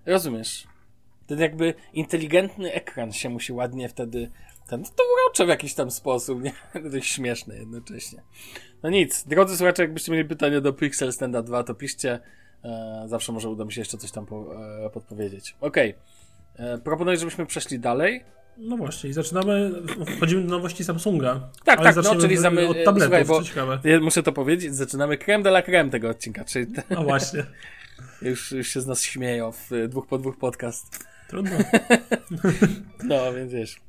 [0.07, 0.67] Rozumiesz?
[1.27, 4.31] Ten jakby inteligentny ekran się musi ładnie wtedy
[4.71, 6.53] ten, to urocze w jakiś tam sposób, nie?
[6.93, 8.23] Dość śmieszne jednocześnie.
[8.83, 12.21] No nic, drodzy słuchacze, jakbyście mieli pytania do Pixel Standa 2, to piszcie.
[12.65, 14.55] E, zawsze może uda mi się jeszcze coś tam po,
[14.87, 15.57] e, podpowiedzieć.
[15.61, 15.95] Okej.
[16.55, 16.67] Okay.
[16.67, 18.25] E, proponuję, żebyśmy przeszli dalej.
[18.59, 19.73] No właśnie, i zaczynamy,
[20.17, 21.49] wchodzimy do nowości Samsunga.
[21.65, 23.79] Tak, tak, no, czyli zamy, od tabletów, słuchaj, ciekawe.
[23.85, 26.67] Ja muszę to powiedzieć, zaczynamy creme de la creme tego odcinka, czyli...
[26.67, 27.47] Te, no właśnie.
[28.23, 31.05] już, już się z nas śmieją w dwóch po dwóch podcast.
[31.29, 31.57] Trudno.
[33.05, 33.81] no, więc wiesz.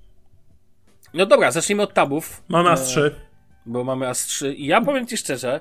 [1.14, 2.44] No dobra, zacznijmy od tabów.
[2.48, 3.12] Mamy AS3.
[3.66, 5.60] Bo mamy AS3 i ja powiem ci szczerze,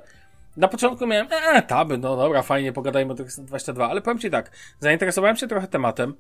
[0.61, 4.31] na początku miałem, eee, taby, no dobra, fajnie, pogadajmy o tych 22, ale powiem ci
[4.31, 6.15] tak, zainteresowałem się trochę tematem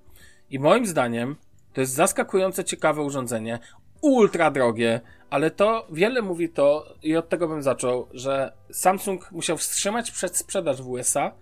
[0.50, 1.37] i moim zdaniem
[1.72, 3.59] to jest zaskakujące ciekawe urządzenie,
[4.00, 5.00] ultra drogie,
[5.31, 10.83] ale to wiele mówi to i od tego bym zaczął, że Samsung musiał wstrzymać przedsprzedaż
[10.83, 11.33] w USA,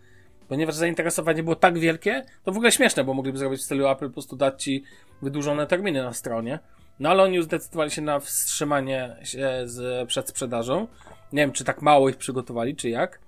[0.49, 4.07] ponieważ zainteresowanie było tak wielkie, to w ogóle śmieszne, bo mogliby zrobić w stylu Apple,
[4.07, 4.85] po prostu dać ci
[5.23, 6.59] wydłużone terminy na stronie.
[7.01, 10.87] No ale oni już zdecydowali się na wstrzymanie się z przedsprzedażą.
[11.33, 13.19] Nie wiem, czy tak mało ich przygotowali, czy jak.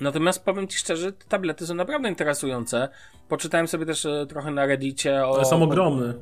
[0.00, 2.88] Natomiast powiem Ci szczerze, te tablety są naprawdę interesujące.
[3.28, 5.34] Poczytałem sobie też e, trochę na Reddicie o...
[5.34, 6.14] Ale są ogromne.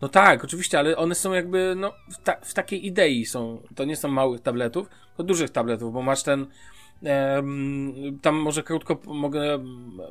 [0.00, 3.62] No tak, oczywiście, ale one są jakby, no, w, ta, w takiej idei są.
[3.74, 6.46] To nie są małych tabletów, to dużych tabletów, bo masz ten.
[8.22, 9.58] Tam może krótko mogę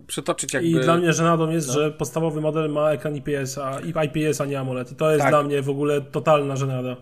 [0.08, 0.69] przytoczyć jakby.
[0.69, 1.73] I dla mnie żenadą jest, No.
[1.73, 4.91] że podstawowy model ma ekran IPS, a IPS, a nie AMOLED.
[4.91, 5.32] I to jest Tak.
[5.32, 6.95] dla mnie w ogóle totalna żenada.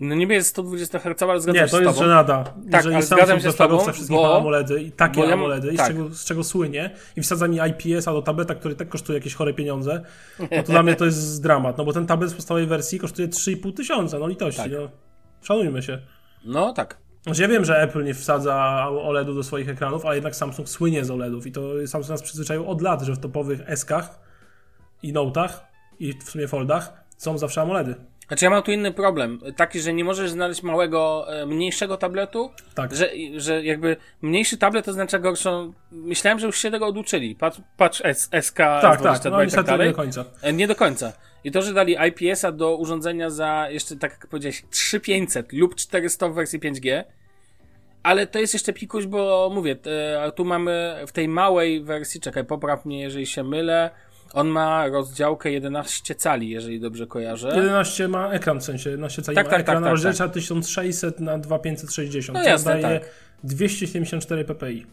[0.00, 2.08] No niby jest 120 Hz, ale zgadzam Nie, się to z jest tobą.
[2.08, 2.44] żenada.
[2.44, 5.76] Tak, Jeżeli ale zgadzam się z tobą, wszystkich bo- AMOLEdy i takie ja- AMOLEdy, i
[5.76, 5.86] tak.
[5.86, 9.34] z, czego, z czego słynie, i wsadza mi IPS-a do tableta, który tak kosztuje jakieś
[9.34, 10.02] chore pieniądze,
[10.38, 13.28] no to dla mnie to jest dramat, no bo ten tablet z podstawowej wersji kosztuje
[13.28, 14.72] 3,5 tysiąca, no litości, Tak.
[14.72, 14.88] no.
[15.42, 15.98] Szanujmy się.
[16.44, 17.01] No tak.
[17.22, 21.04] Znaczy ja wiem, że Apple nie wsadza OLED-u do swoich ekranów, ale jednak Samsung słynie
[21.04, 24.20] z OLEDów i to Samsung nas przyzwyczaił od lat, że w topowych S-kach
[25.02, 25.50] i Note'ach
[25.98, 27.94] i w sumie Foldach są zawsze AMOLEDy.
[28.28, 29.40] Znaczy ja mam tu inny problem.
[29.56, 32.94] Taki, że nie możesz znaleźć małego, e, mniejszego tabletu, Tak.
[32.94, 35.72] że, że jakby mniejszy tablet oznacza gorszą.
[35.92, 37.34] Myślałem, że już się tego oduczyli.
[37.34, 39.90] Patrz, patrz S, SK, Tak, S22 tak, no i tak niestety nie dalej.
[39.90, 40.24] do końca.
[40.42, 41.12] E, Nie do końca.
[41.44, 46.28] I to, że dali IPS-a do urządzenia za jeszcze, tak jak powiedziałeś, 3500 lub 400
[46.28, 47.04] w wersji 5G,
[48.02, 52.44] ale to jest jeszcze pikuś, bo mówię, e, tu mamy w tej małej wersji, czekaj,
[52.44, 53.90] popraw mnie, jeżeli się mylę,
[54.34, 57.48] on ma rozdziałkę 11 cali, jeżeli dobrze kojarzę.
[57.56, 61.20] 11 ma ekran, w sensie 11 cali Tak, ma tak, ekran, tak, tak, rozdzielcza 1600
[61.20, 63.08] na 2560, No jasne, daje tak.
[63.44, 64.86] 274 ppi.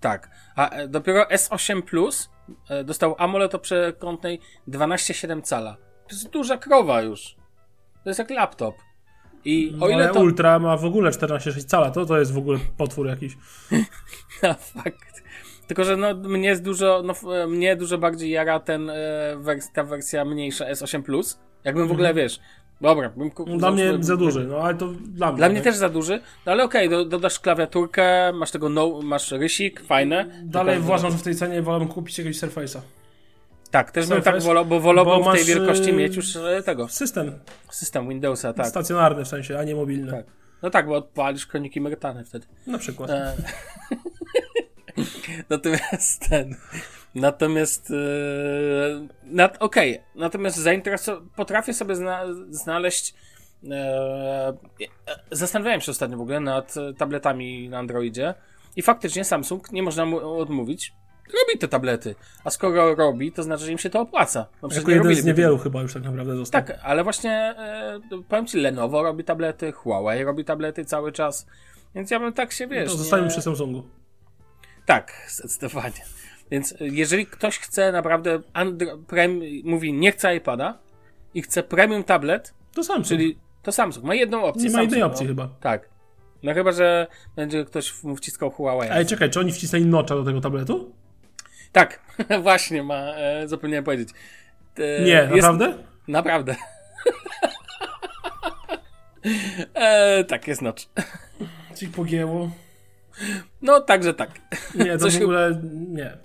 [0.00, 0.30] Tak.
[0.56, 2.30] A e, dopiero S8 Plus
[2.68, 5.76] e, dostał AMOLED o przekątnej 12,7 cala.
[6.08, 7.36] To jest duża krowa już.
[8.04, 8.74] To jest jak laptop.
[9.44, 10.20] I o ile Ale to...
[10.20, 13.36] Ultra ma w ogóle 14,6 cala, to to jest w ogóle potwór jakiś.
[14.42, 15.13] No, fakt.
[15.66, 18.94] Tylko, że no, mnie jest dużo, no, e, mnie dużo bardziej jara ten, e,
[19.38, 21.38] wers ta wersja mniejsza S8 Plus.
[21.64, 22.40] Jakbym w ogóle, wiesz,
[22.80, 23.30] dobra, bym...
[23.30, 23.58] ku- Mhm.
[23.58, 25.36] Dla mnie za duży, no ale to dla mnie.
[25.38, 25.64] Dla mnie tak.
[25.64, 30.26] też za duży, no ale okej, do, dodasz klawiaturkę, masz tego no, masz rysik, fajne.
[30.44, 32.80] Dalej Tylko- uważam, że w tej cenie wolałbym kupić jakiegoś Surface'a.
[33.70, 36.36] Tak, też bym Surface, tak wolał, bo wolałbym bo w tej wielkości y, mieć już
[36.36, 37.32] e, tego, System
[37.70, 38.66] system Windowsa, tak.
[38.66, 40.10] stacjonarny w sensie, a nie mobilny.
[40.10, 40.26] Tak.
[40.62, 42.46] No tak, bo odpalisz kroniki Myrtany wtedy.
[42.66, 43.10] Na przykład.
[43.10, 43.36] E...
[45.50, 46.56] natomiast ten.
[47.14, 47.90] Natomiast.
[47.90, 47.94] E...
[49.24, 49.56] Nat...
[49.60, 51.22] Okej, natomiast zaintereso...
[51.36, 52.24] potrafię sobie zna...
[52.50, 53.14] znaleźć.
[53.70, 54.52] E...
[55.30, 58.34] Zastanawiałem się ostatnio w ogóle nad e, tabletami na Androidzie.
[58.76, 60.92] I faktycznie Samsung, nie można mu odmówić,
[61.26, 62.14] robi te tablety.
[62.44, 64.46] A skoro robi, to znaczy, że im się to opłaca.
[64.62, 66.62] No jako nie jeden z niewielu chyba już tak naprawdę został.
[66.62, 71.46] tak, ale właśnie e, powiem ci, Lenovo robi tablety, Huawei robi tablety cały czas.
[71.94, 72.86] Więc ja bym tak się wiesz.
[72.86, 73.82] to nie- zostańmy przy Samsungu.
[74.86, 76.04] Tak, zdecydowanie.
[76.50, 78.98] Więc jeżeli ktoś chce naprawdę Andro...
[78.98, 79.40] Prem...
[79.64, 80.78] mówi nie chce iPada
[81.34, 83.06] i chce premium tablet, To Samsung.
[83.06, 84.06] czyli to Samsung.
[84.06, 84.64] Ma jedną opcję.
[84.64, 85.06] nie ma innej no.
[85.06, 85.48] opcji chyba.
[85.60, 85.88] Tak.
[86.42, 88.88] No chyba, że będzie ktoś mu wciskał Huawei.
[88.92, 90.92] Ej, czekaj, czy oni wcisnęli nocza do tego tabletu?
[91.72, 92.00] Tak,
[92.42, 94.08] właśnie ma, e, zapomniałem powiedzieć.
[94.76, 95.74] E, Nie, jest- naprawdę?
[96.08, 96.56] Naprawdę.
[99.74, 100.88] e, tak, jest nocz.
[101.76, 102.50] Ci pogięło.
[103.62, 104.30] No, także tak.
[104.74, 106.16] Nie, to Coś w ogóle nie.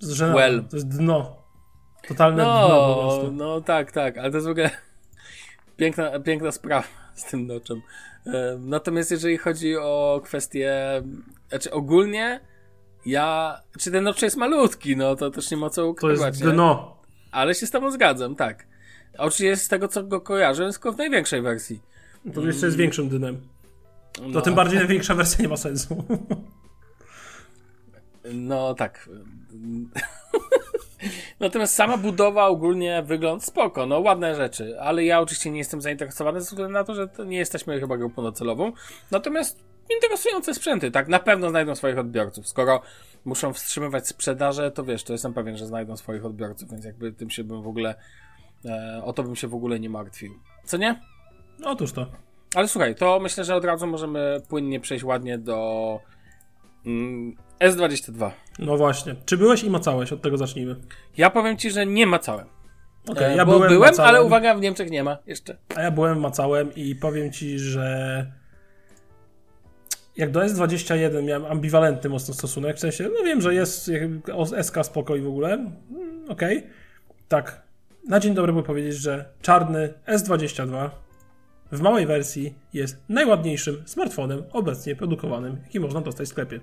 [0.00, 0.20] To jest.
[0.20, 0.64] Well.
[0.70, 1.36] To jest dno.
[2.08, 3.32] Totalne dno po No, prostu.
[3.32, 4.70] no tak, tak, ale to jest w ogóle
[5.76, 7.82] piękna, piękna sprawa z tym noczem.
[8.58, 10.74] Natomiast jeżeli chodzi o kwestię,
[11.48, 12.40] znaczy ogólnie
[13.06, 16.44] ja, czy ten nocz jest malutki, no to też nie ma co To ukrywać, jest
[16.44, 16.52] nie?
[16.52, 16.96] dno.
[17.32, 18.66] Ale się z tobą zgadzam, tak.
[19.18, 21.80] A Oczywiście z tego, co go kojarzę, jest tylko w największej wersji.
[22.34, 23.40] To jeszcze jest większym dnem.
[24.18, 26.04] To No, tym bardziej największa wersja nie ma sensu.
[28.34, 29.08] No tak.
[31.40, 36.40] Natomiast sama budowa, ogólnie wygląd spoko, no ładne rzeczy, ale ja oczywiście nie jestem zainteresowany
[36.40, 38.72] ze względu na to, że to nie jesteśmy chyba grupą docelową.
[39.10, 42.48] Natomiast interesujące sprzęty, tak, na pewno znajdą swoich odbiorców.
[42.48, 42.82] Skoro
[43.24, 47.30] muszą wstrzymywać sprzedaże, to wiesz, to jestem pewien, że znajdą swoich odbiorców, więc jakby tym
[47.30, 47.94] się bym w ogóle,
[48.64, 50.34] e, o to bym się w ogóle nie martwił.
[50.64, 51.02] Co nie?
[51.64, 52.06] Otóż to.
[52.54, 56.00] Ale słuchaj, to myślę, że od razu możemy płynnie przejść ładnie do
[56.86, 58.30] mm, S22.
[58.58, 59.14] No właśnie.
[59.24, 60.12] Czy byłeś i macałeś?
[60.12, 60.76] Od tego zacznijmy.
[61.16, 62.44] Ja powiem ci, że nie ma całe.
[63.08, 65.56] Okej, E, ja bo byłem, byłem macałem, ale uwaga, w Niemczech nie ma jeszcze.
[65.74, 68.26] A ja byłem, macałem i powiem ci, że
[70.16, 73.90] jak do S21 miałem ambiwalentny mocno stosunek, w sensie, no wiem, że jest
[74.62, 76.66] SK spoko i w ogóle, mm, okej.
[77.28, 77.62] Tak,
[78.08, 80.90] na dzień dobry by powiedzieć, że czarny S22
[81.72, 86.60] w małej wersji jest najładniejszym smartfonem obecnie produkowanym, jaki można dostać w sklepie.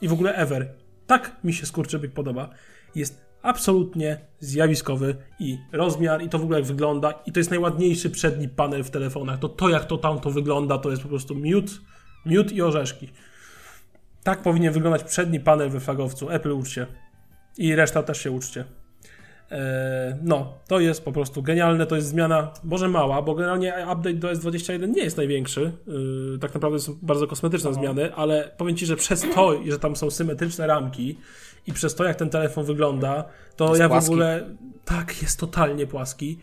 [0.00, 0.74] I w ogóle ever.
[1.06, 2.50] Tak mi się skurczybyk podoba.
[2.94, 8.10] Jest absolutnie zjawiskowy i rozmiar i to w ogóle jak wygląda i to jest najładniejszy
[8.10, 9.38] przedni panel w telefonach.
[9.38, 11.70] To to jak to tam to wygląda to jest po prostu miód,
[12.26, 13.08] miód i orzeszki.
[14.22, 16.30] Tak powinien wyglądać przedni panel we flagowcu.
[16.30, 16.86] Apple uczcie.
[17.58, 18.64] I reszta też się uczcie.
[19.50, 24.14] E, no, to jest po prostu genialne, to jest zmiana, może mała, bo generalnie update
[24.14, 25.72] do S21 nie jest największy.
[25.86, 27.80] Yy, tak naprawdę są bardzo kosmetyczne Aha.
[27.80, 31.18] zmiany, ale powiem Ci, że przez to, że tam są symetryczne ramki
[31.66, 33.24] i przez to, jak ten telefon wygląda,
[33.56, 34.10] to jest ja płaski.
[34.10, 34.56] w ogóle.
[34.84, 36.38] Tak, jest totalnie płaski.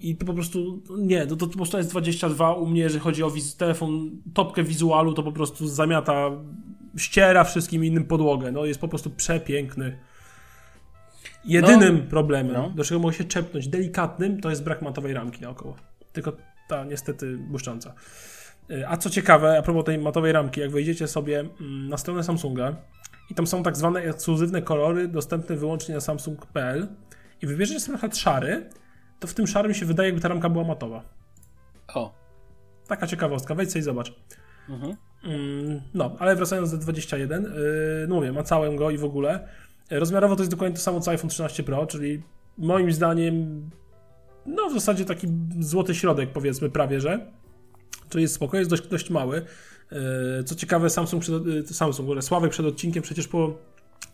[0.00, 3.22] I to po prostu, nie, to, to po prostu jest 22 u mnie, jeżeli chodzi
[3.22, 6.30] o wiz, telefon, topkę wizualu, to po prostu zamiata,
[6.96, 8.52] ściera wszystkim innym podłogę.
[8.52, 9.98] No jest po prostu przepiękny.
[11.46, 12.70] Jedynym no, problemem, no.
[12.70, 15.76] do czego mogę się czepnąć, delikatnym, to jest brak matowej ramki naokoło.
[16.12, 16.32] Tylko
[16.68, 17.94] ta niestety błyszcząca.
[18.70, 22.22] Y, a co ciekawe, a propos tej matowej ramki, jak wejdziecie sobie mm, na stronę
[22.24, 22.76] Samsunga
[23.30, 26.88] i tam są tak zwane ekskluzywne kolory dostępne wyłącznie na samsung.pl
[27.42, 28.70] i wybierzecie sobie na przykład szary,
[29.20, 31.02] to w tym szarym się wydaje, jakby ta ramka była matowa.
[31.94, 32.14] O.
[32.88, 34.14] Taka ciekawostka, wejdź sobie i zobacz.
[34.68, 34.96] Mhm.
[35.24, 37.50] Mm, no, ale wracając do 21, yy,
[38.08, 39.48] no mówię, macałem go i w ogóle.
[39.90, 42.22] Rozmiarowo to jest dokładnie to samo co iPhone 13 Pro, czyli
[42.58, 43.70] moim zdaniem
[44.46, 45.26] no w zasadzie taki
[45.60, 47.26] złoty środek powiedzmy prawie, że
[48.08, 49.42] czyli jest spoko, jest dość, dość mały.
[49.92, 51.34] E, co ciekawe Samsung, przed,
[51.70, 53.58] e, Samsung, Sławek przed odcinkiem przecież po,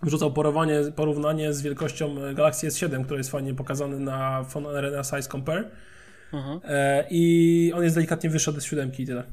[0.03, 5.23] wrzucał porównanie, porównanie z wielkością Galaxy S7, który jest fajnie pokazany na Phone Arena Size
[5.23, 5.71] Compare.
[6.33, 6.61] Mhm.
[6.65, 9.25] E, I on jest delikatnie wyższy od S7 i tyle.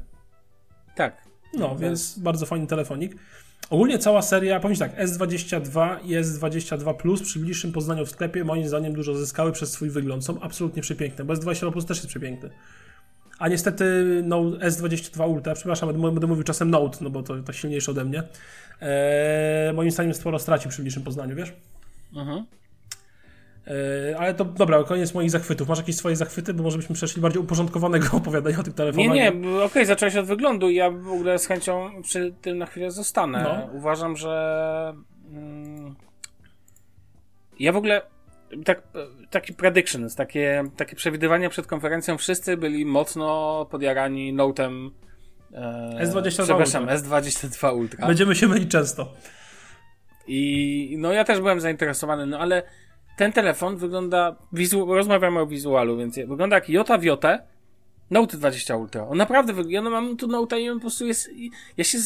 [0.96, 1.22] Tak.
[1.54, 1.78] No, tak.
[1.78, 3.16] więc bardzo fajny telefonik.
[3.70, 8.68] Ogólnie cała seria, powiem tak, S22 i S22 Plus przy bliższym poznaniu w sklepie moim
[8.68, 10.24] zdaniem dużo zyskały przez swój wygląd.
[10.24, 12.50] Są absolutnie przepiękne, bo S22 Plus też jest przepiękny.
[13.38, 13.84] A niestety
[14.24, 18.22] no, S22 Ultra, przepraszam, będę, mówił czasem Note, no bo to, to silniejsze ode mnie,
[18.80, 21.52] eee, moim zdaniem sporo stracił przy bliższym poznaniu, wiesz?
[22.16, 22.38] Mhm.
[22.38, 22.59] E,
[24.18, 25.68] ale to dobra, koniec moich zachwytów.
[25.68, 26.54] Masz jakieś swoje zachwyty?
[26.54, 29.08] Bo może byśmy przeszli bardziej uporządkowanego opowiadania o tym telefonie.
[29.08, 32.58] Nie, nie, okej, okay, zacząłeś od wyglądu i ja w ogóle z chęcią przy tym
[32.58, 33.42] na chwilę zostanę.
[33.42, 33.78] No.
[33.78, 34.94] Uważam, że
[35.32, 35.94] mm,
[37.58, 38.02] ja w ogóle
[38.64, 38.82] tak,
[39.30, 44.90] taki predictions, takie, takie przewidywania przed konferencją, wszyscy byli mocno podjarani Note'em
[45.52, 46.96] e, S22 przepraszam, Ultra.
[46.96, 48.06] S22 Ultra.
[48.06, 49.14] Będziemy się mylić często.
[50.26, 52.62] I no ja też byłem zainteresowany, no ale
[53.20, 57.42] ten telefon wygląda, wizu, rozmawiamy o wizualu, więc wygląda jak Jota w Jotę,
[58.10, 59.08] Note 20 Ultra.
[59.08, 61.30] On naprawdę wygląda, ja mam tu Note i on po prostu jest,
[61.76, 61.98] ja się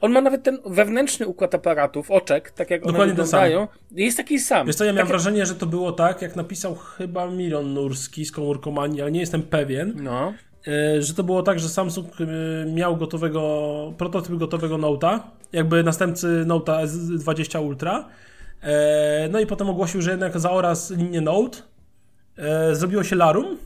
[0.00, 4.38] on ma nawet ten wewnętrzny układ aparatów, oczek, tak jak Dokładnie one wyglądają, jest taki
[4.38, 4.66] sam.
[4.66, 8.24] Wiesz co, ja miałem tak wrażenie, że to było tak, jak napisał chyba Miron Nurski
[8.24, 9.92] z komórkomanii, ale nie jestem pewien.
[10.02, 10.32] No.
[10.68, 12.24] E, że to było tak, że Samsung e,
[12.70, 15.20] miał gotowego, prototyp gotowego Note'a,
[15.52, 18.08] jakby następcy Note'a S20 Ultra,
[19.30, 21.58] no i potem ogłosił, że jednak zaora linię Note.
[22.36, 23.58] E, zrobiło się Larum,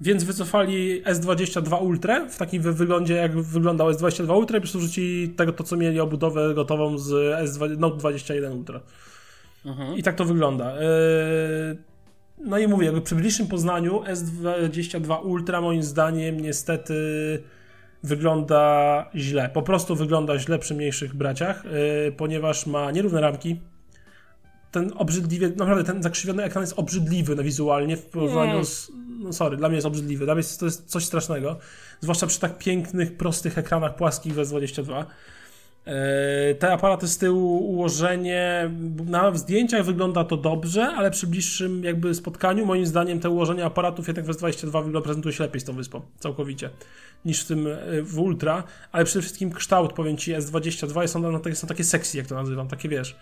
[0.00, 5.28] więc wycofali S22 Ultra w takim wyglądzie, jak wyglądał S22 Ultra i po prostu wrzucili
[5.28, 7.10] tego, to co mieli obudowę gotową z
[7.48, 8.80] S2, Note 21 Ultra.
[9.66, 9.96] Mhm.
[9.96, 10.72] I tak to wygląda.
[10.72, 10.80] E,
[12.44, 16.94] no i mówię, jakby przy bliższym poznaniu S22 Ultra moim zdaniem niestety
[18.02, 19.50] wygląda źle.
[19.54, 21.62] Po prostu wygląda źle przy mniejszych braciach,
[22.16, 23.60] ponieważ ma nierówne ramki,
[24.70, 29.56] ten obrzydliwy, naprawdę ten zakrzywiony ekran jest obrzydliwy na wizualnie w porównaniu z, no sorry,
[29.56, 31.58] dla mnie jest obrzydliwy, dla mnie jest, to jest coś strasznego,
[32.00, 35.04] zwłaszcza przy tak pięknych, prostych ekranach płaskich w S22.
[35.84, 38.70] E, te aparaty z tyłu, ułożenie,
[39.06, 44.06] na zdjęciach wygląda to dobrze, ale przy bliższym jakby spotkaniu, moim zdaniem te ułożenie aparatów
[44.06, 46.70] jednak w S22 prezentuje się lepiej z tą wyspą, całkowicie,
[47.24, 51.66] niż w tym e, w Ultra, ale przede wszystkim kształt, powiem Ci, S22 są, są
[51.66, 53.16] takie sexy, jak to nazywam, takie wiesz,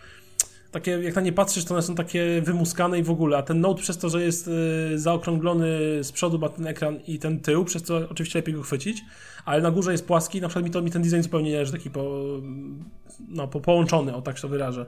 [0.70, 3.60] takie, jak na nie patrzysz, to one są takie wymuskane i w ogóle, a ten
[3.60, 5.68] Note przez to, że jest y, zaokrąglony
[6.04, 9.04] z przodu ma ten ekran i ten tył, przez to oczywiście lepiej go chwycić,
[9.44, 11.72] ale na górze jest płaski, na przykład mi, to, mi ten design zupełnie nie leży,
[11.72, 12.20] taki po,
[13.28, 14.86] no, po, połączony, o tak się to wyrażę.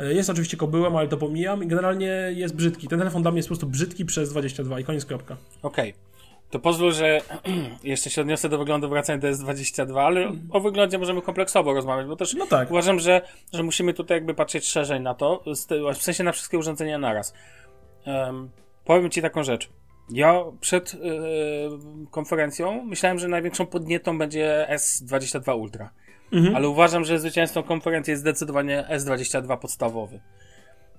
[0.00, 2.88] Y, jest oczywiście kobyłem, ale to pomijam i generalnie jest brzydki.
[2.88, 5.36] Ten telefon dla mnie jest po prostu brzydki przez 22 i koniec kropka.
[5.62, 5.90] Okej.
[5.90, 6.15] Okay.
[6.50, 7.20] To pozwól, że
[7.84, 12.16] jeszcze się odniosę do wyglądu wracając do S22, ale o wyglądzie możemy kompleksowo rozmawiać, bo
[12.16, 12.70] też no tak.
[12.70, 15.44] uważam, że, że musimy tutaj jakby patrzeć szerzej na to,
[15.94, 17.34] w sensie na wszystkie urządzenia naraz.
[18.06, 18.50] Um,
[18.84, 19.68] powiem Ci taką rzecz.
[20.10, 21.00] Ja przed yy,
[22.10, 25.90] konferencją myślałem, że największą podnietą będzie S22 Ultra.
[26.32, 26.56] Mhm.
[26.56, 30.20] Ale uważam, że zwycięzcą konferencji jest zdecydowanie S22 podstawowy.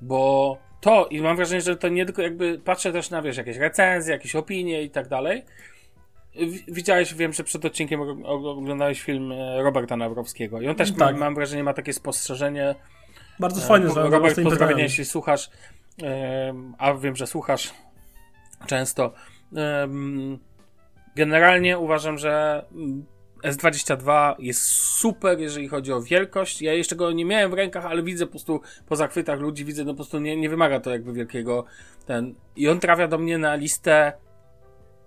[0.02, 3.58] Bo to i mam wrażenie, że to nie tylko jakby patrzę też na wiesz, jakieś
[3.58, 5.44] recenzje, jakieś opinie i tak dalej.
[6.68, 11.14] Widziałeś, wiem, że przed odcinkiem oglądałeś film e, Roberta Nawrowskiego i on też, tak.
[11.14, 12.76] ma, mam wrażenie, ma takie spostrzeżenie.
[13.40, 15.50] Bardzo fajne, że Robert, pozdrowienia, jeśli słuchasz,
[16.78, 17.74] a wiem, że słuchasz
[18.68, 19.14] często.
[21.16, 22.66] Generalnie uważam, że
[23.44, 24.62] S22 jest
[25.00, 26.62] super, jeżeli chodzi o wielkość.
[26.62, 29.84] Ja jeszcze go nie miałem w rękach, ale widzę po prostu po zachwytach ludzi, widzę,
[29.84, 31.66] no po prostu nie, nie wymaga to jakby wielkiego
[32.06, 32.36] ten.
[32.56, 34.14] I on trafia do mnie na listę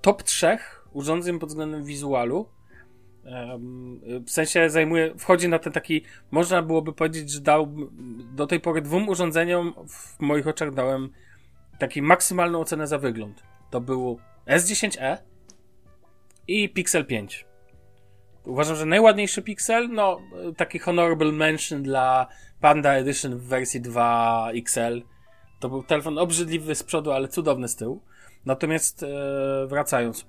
[0.00, 0.58] top 3
[0.92, 2.48] urządzeń pod względem wizualu.
[4.26, 7.76] W sensie zajmuje, wchodzi na ten taki, można byłoby powiedzieć, że dał
[8.34, 11.10] do tej pory dwóm urządzeniom w moich oczach dałem
[11.78, 13.42] taki maksymalną ocenę za wygląd.
[13.70, 15.16] To był S10e
[16.48, 17.49] i Pixel 5.
[18.44, 20.20] Uważam, że najładniejszy Pixel, no
[20.56, 22.26] taki honorable mention dla
[22.60, 25.02] Panda Edition w wersji 2 XL.
[25.60, 28.00] To był telefon obrzydliwy z przodu, ale cudowny z tyłu.
[28.46, 29.06] Natomiast e,
[29.66, 30.26] wracając,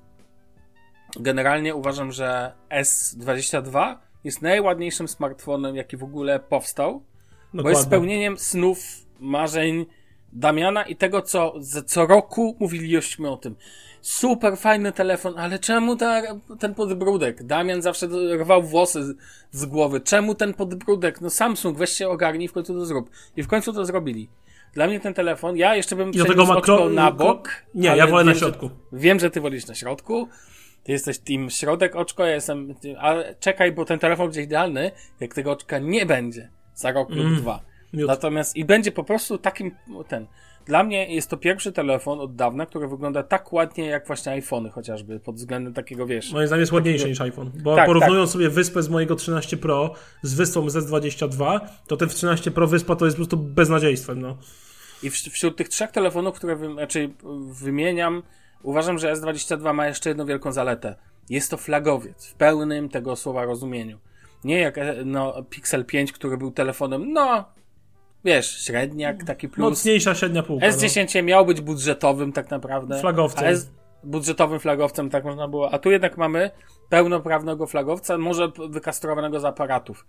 [1.20, 7.64] generalnie uważam, że S22 jest najładniejszym smartfonem, jaki w ogóle powstał, Dokładnie.
[7.64, 8.80] bo jest spełnieniem snów,
[9.20, 9.86] marzeń
[10.34, 11.54] Damiana i tego, co
[11.86, 13.56] co roku mówiliśmy o tym.
[14.02, 16.22] Super fajny telefon, ale czemu ta,
[16.60, 17.44] ten podbródek?
[17.44, 18.08] Damian zawsze
[18.38, 19.18] rwał włosy z,
[19.52, 20.02] z, głowy.
[20.02, 21.22] Czemu ten podbródek?
[21.22, 23.10] No Samsung, weź się ogarnij, w końcu to zrób.
[23.38, 24.30] I w końcu to zrobili.
[24.74, 27.50] Dla mnie ten telefon, ja jeszcze bym przeniósł oczko na bok.
[27.76, 28.70] Nie, ja wolę na środku.
[28.92, 30.28] Że, wiem, że ty wolisz na środku.
[30.84, 32.76] Ty jesteś team środek oczko, ja jestem...
[33.00, 36.50] Ale czekaj, bo ten telefon będzie idealny, jak tego oczka nie będzie.
[36.74, 37.30] Za rok mm.
[37.30, 37.71] lub dwa.
[37.94, 38.08] Miód.
[38.08, 39.72] Natomiast i będzie po prostu takim
[40.08, 40.28] ten.
[40.66, 44.70] Dla mnie jest to pierwszy telefon od dawna, który wygląda tak ładnie jak właśnie iPhony
[44.70, 46.32] chociażby, pod względem takiego, wiesz...
[46.32, 48.34] Moim zdaniem jest ładniejszy niż iPhone, bo tak, porównując tak.
[48.34, 53.06] sobie wyspę z mojego 13 Pro z wyspą Z22, to ten 13 Pro wyspa to
[53.06, 54.38] jest po prostu beznadziejstwem, no.
[55.04, 57.10] I wśród tych trzech telefonów, które wy, znaczy
[57.52, 58.24] wymieniam,
[58.64, 60.96] uważam, że S22 ma jeszcze jedną wielką zaletę.
[61.30, 64.00] Jest to flagowiec w pełnym tego słowa rozumieniu.
[64.44, 67.46] Nie jak e, no, Pixel 5, który był telefonem, no,
[68.26, 69.70] wiesz, średniak, taki plus.
[69.70, 70.70] Mocniejsza średnia półka.
[70.70, 71.24] S10 no.
[71.24, 73.00] miał być budżetowym tak naprawdę.
[73.00, 73.48] Flagowcem.
[73.48, 73.72] S
[74.04, 75.72] budżetowym flagowcem, tak można było.
[75.72, 76.52] A tu jednak mamy
[76.90, 80.06] pełnoprawnego flagowca, może wykastrowanego z aparatów.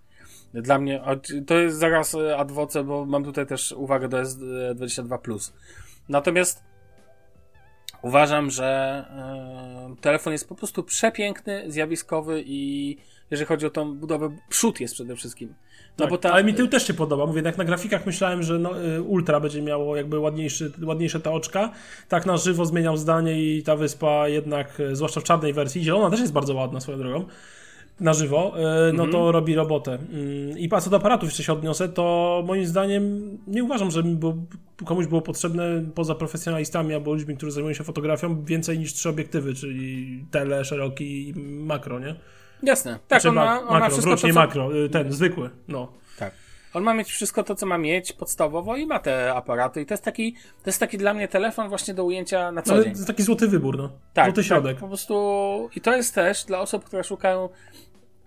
[0.55, 1.03] Dla mnie,
[1.47, 5.53] to jest zaraz e, adwoce, bo mam tutaj też uwagę do S22+.
[6.09, 6.65] Natomiast
[8.03, 9.05] uważam, że
[9.93, 12.97] e, telefon jest po prostu przepiękny, zjawiskowy i
[13.33, 15.55] jeżeli chodzi o tą budowę, przód jest przede wszystkim.
[15.99, 16.33] No tak, ta...
[16.33, 17.27] Ale mi tył też się podoba.
[17.27, 21.31] Mówię, jak na grafikach myślałem, że no, y, Ultra będzie miało jakby ładniejszy, ładniejsze te
[21.31, 21.73] oczka.
[22.09, 26.11] Tak na żywo zmieniał zdanie i ta wyspa jednak, y, zwłaszcza w czarnej wersji, zielona
[26.11, 27.25] też jest bardzo ładna swoją drogą,
[28.01, 28.55] na żywo,
[28.89, 29.31] y, no to mhm.
[29.31, 29.93] robi robotę.
[29.93, 34.35] Mm, I co do aparatów jeszcze się odniosę, to moim zdaniem nie uważam, że było,
[34.85, 39.55] komuś było potrzebne poza profesjonalistami albo ludźmi, którzy zajmują się fotografią, więcej niż trzy obiektywy,
[39.55, 42.15] czyli tele, szeroki i makro, nie?
[42.63, 42.99] Jasne.
[43.09, 44.35] Tak, znaczy, on ma, on makro, ma wszystko wróć, to, co...
[44.35, 45.93] makro, y, ten, zwykły, no.
[46.19, 46.33] Tak.
[46.75, 49.95] On ma mieć wszystko to, co ma mieć podstawowo i ma te aparaty i to
[49.95, 52.93] jest taki, to jest taki dla mnie telefon właśnie do ujęcia na co no, dzień.
[52.93, 53.91] To jest taki złoty wybór, no.
[54.15, 54.73] Tak, złoty tak, środek.
[54.73, 57.49] Tak, po prostu i to jest też dla osób, które szukają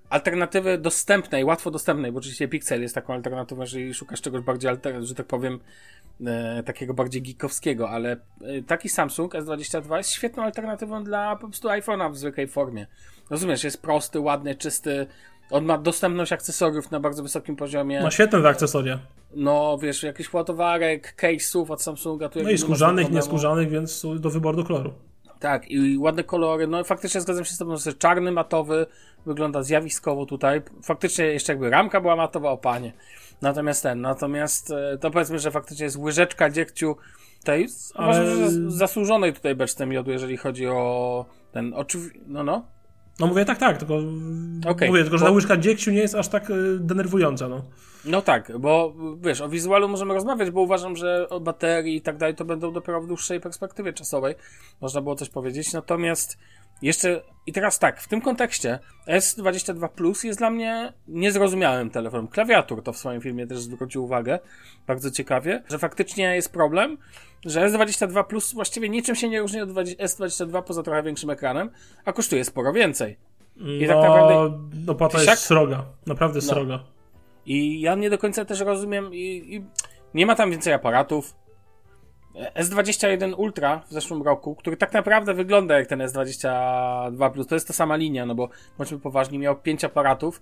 [0.09, 5.03] alternatywy dostępnej, łatwo dostępnej, bo oczywiście Pixel jest taką alternatywą, jeżeli szukasz czegoś bardziej, alter,
[5.03, 5.59] że tak powiem,
[6.25, 11.67] e, takiego bardziej geekowskiego, ale e, taki Samsung S22 jest świetną alternatywą dla po prostu
[11.67, 12.87] iPhone'a w zwykłej formie.
[13.29, 15.07] Rozumiesz, jest prosty, ładny, czysty,
[15.49, 18.01] on ma dostępność akcesoriów na bardzo wysokim poziomie.
[18.01, 18.99] Ma świetne te akcesoria.
[19.35, 22.29] No, wiesz, jakiś ładowarek, case'ów od Samsunga.
[22.29, 24.93] Tu no i skórzanych, nieskórzanych, więc do wyboru do koloru.
[25.39, 26.67] Tak, i ładne kolory.
[26.67, 28.85] No faktycznie zgadzam się z tobą, że czarny, matowy
[29.25, 30.61] wygląda zjawiskowo tutaj.
[30.83, 32.93] Faktycznie jeszcze jakby ramka była matowa, o panie.
[33.41, 36.95] Natomiast ten, natomiast e, to powiedzmy, że faktycznie jest łyżeczka dziegciu
[37.43, 38.25] tej, Ale...
[38.67, 42.74] zasłużonej tutaj beczce miodu, jeżeli chodzi o ten, oczywiście, no no.
[43.19, 43.99] No mówię tak, tak, tylko
[44.67, 45.29] okay, mówię tylko, że bo...
[45.29, 47.65] ta łyżka dziegciu nie jest aż tak y, denerwująca, no.
[48.05, 52.17] No tak, bo wiesz, o wizualu możemy rozmawiać, bo uważam, że o baterii i tak
[52.17, 54.35] dalej to będą dopiero w dłuższej perspektywie czasowej.
[54.81, 55.73] Można było coś powiedzieć.
[55.73, 56.37] Natomiast
[56.81, 62.27] jeszcze, i teraz tak, w tym kontekście S22 Plus jest dla mnie niezrozumiałym telefonem.
[62.27, 64.39] Klawiatur to w swoim filmie też zwrócił uwagę,
[64.87, 66.97] bardzo ciekawie, że faktycznie jest problem,
[67.45, 71.69] że S22 Plus właściwie niczym się nie różni od S22 poza trochę większym ekranem,
[72.05, 73.17] a kosztuje sporo więcej.
[73.57, 74.91] I tak no, tak naprawdę.
[74.91, 76.94] Opłata jest sroga, naprawdę no.
[77.45, 79.65] I ja nie do końca też rozumiem, i, i
[80.13, 81.35] nie ma tam więcej aparatów.
[82.55, 87.67] S21 Ultra w zeszłym roku, który tak naprawdę wygląda jak ten S22 Plus, to jest
[87.67, 90.41] ta sama linia, no bo bądźmy poważni, miał 5 aparatów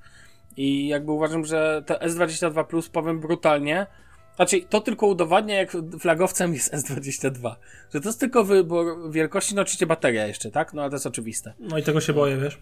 [0.57, 3.87] i jakby uważam, że to S22 Plus, powiem brutalnie,
[4.35, 7.55] znaczy, to tylko udowadnia, jak flagowcem jest S22.
[7.93, 10.73] Że to jest tylko wybór wielkości, no oczywiście bateria jeszcze, tak?
[10.73, 11.53] No ale to jest oczywiste.
[11.59, 12.59] No i tego się boję, wiesz?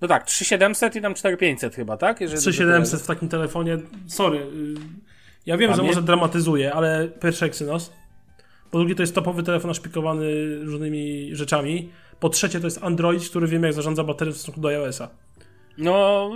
[0.00, 2.20] No tak, 3700 i tam 4500 chyba, tak?
[2.20, 4.38] Jeżeli 3700 w takim telefonie, sorry.
[4.38, 4.74] Y,
[5.46, 7.92] ja wiem, że może dramatyzuje, ale pierwszy Exynos.
[8.70, 11.90] Po drugie to jest topowy telefon naszpikowany różnymi rzeczami.
[12.20, 15.08] Po trzecie to jest Android, który wiem jak zarządza baterią w stosunku do iOS-a.
[15.80, 16.30] No,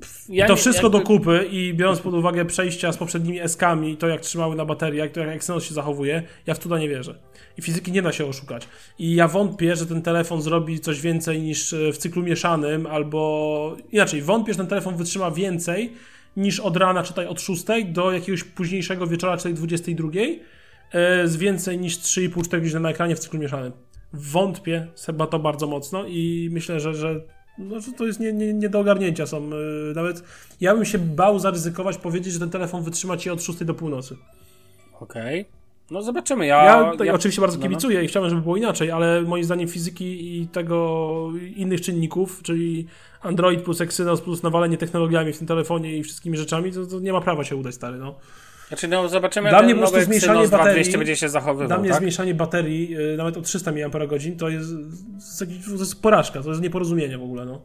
[0.00, 3.40] pff, ja to nie- wszystko jakby- do kupy i biorąc pod uwagę przejścia z poprzednimi
[3.40, 6.88] eskami, to jak trzymały na bateriach, to jak Exynos się zachowuje, ja w to nie
[6.88, 7.18] wierzę.
[7.58, 8.68] I fizyki nie da się oszukać.
[8.98, 13.76] I ja wątpię, że ten telefon zrobi coś więcej niż e, w cyklu mieszanym, albo
[13.92, 15.92] inaczej, wątpię, że ten telefon wytrzyma więcej
[16.36, 20.08] niż od rana, czytaj od 6 do jakiegoś późniejszego wieczora, czytaj 22,
[20.92, 23.72] e, z więcej niż 3,5-4 godziny na ekranie w cyklu mieszanym.
[24.12, 27.20] Wątpię chyba to bardzo mocno i myślę, że, że,
[27.58, 29.26] no, że to jest nie, nie, nie do ogarnięcia.
[29.26, 30.24] Są, yy, nawet
[30.60, 34.16] ja bym się bał zaryzykować, powiedzieć, że ten telefon wytrzyma ci od 6 do północy.
[35.00, 35.44] Okej.
[35.90, 36.46] No zobaczymy.
[36.46, 37.68] Ja, Ja, tutaj oczywiście bardzo no, no.
[37.68, 42.86] kibicuję i chciałbym, żeby było inaczej, ale moim zdaniem fizyki i tego innych czynników, czyli
[43.20, 47.12] Android plus Exynos plus nawalenie technologiami w tym telefonie i wszystkimi rzeczami, to, to nie
[47.12, 47.98] ma prawa się udać, stary.
[47.98, 48.14] No.
[48.74, 51.68] Znaczy, no zobaczymy, Dla mnie po prostu nowy zmniejszanie Exynos baterii- 2200 będzie się zachowywał,
[51.68, 51.98] Dla mnie tak?
[51.98, 53.90] zmniejszanie baterii yy, nawet o 300 mAh
[54.38, 54.70] to jest,
[55.38, 55.44] to
[55.78, 57.44] jest, porażka, to jest nieporozumienie w ogóle.
[57.44, 57.62] No.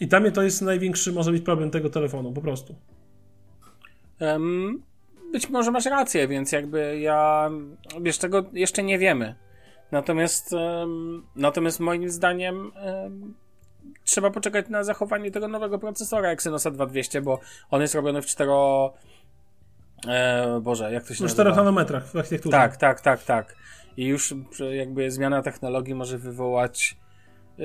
[0.00, 2.74] I dla mnie to jest największy może być problem tego telefonu, po prostu.
[4.18, 4.82] Em,
[5.32, 7.50] być może masz rację, więc jakby ja,
[8.00, 9.34] wiesz, tego jeszcze nie wiemy.
[9.92, 13.34] Natomiast, em, natomiast moim zdaniem em,
[14.04, 17.40] trzeba poczekać na zachowanie tego nowego procesora Exynosa 2200, bo
[17.70, 18.50] on jest robiony w 4...
[20.06, 21.42] E, Boże, jak to się Na nazywa?
[21.42, 22.56] 4 nanometrach w architekturze.
[22.56, 23.56] Tak, tak, tak, tak.
[23.96, 24.34] I już
[24.72, 26.96] jakby zmiana technologii może wywołać
[27.58, 27.62] e,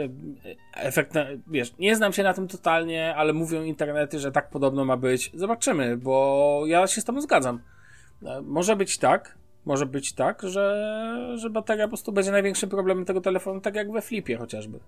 [0.76, 4.86] efekt, na, wiesz, nie znam się na tym totalnie, ale mówią internety, że tak podobno
[4.86, 5.32] ma być.
[5.34, 7.60] Zobaczymy, bo ja się z tobą zgadzam.
[8.26, 13.06] E, Może być tak, może być tak, że, że bateria po prostu będzie największym problemem
[13.06, 14.80] tego telefonu, tak jak we flipie chociażby.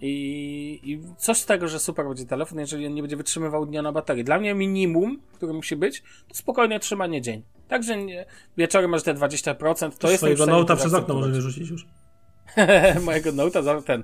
[0.00, 3.82] I, I coś z tego, że super będzie telefon, jeżeli on nie będzie wytrzymywał dnia
[3.82, 4.24] na baterii.
[4.24, 7.42] Dla mnie minimum, które musi być, to spokojnie trzymanie dzień.
[7.68, 8.26] Także nie,
[8.56, 11.86] wieczorem masz te 20%, to jest Swojego nota przez okno może wyrzucić już.
[13.04, 14.02] mojego Note'a za ten.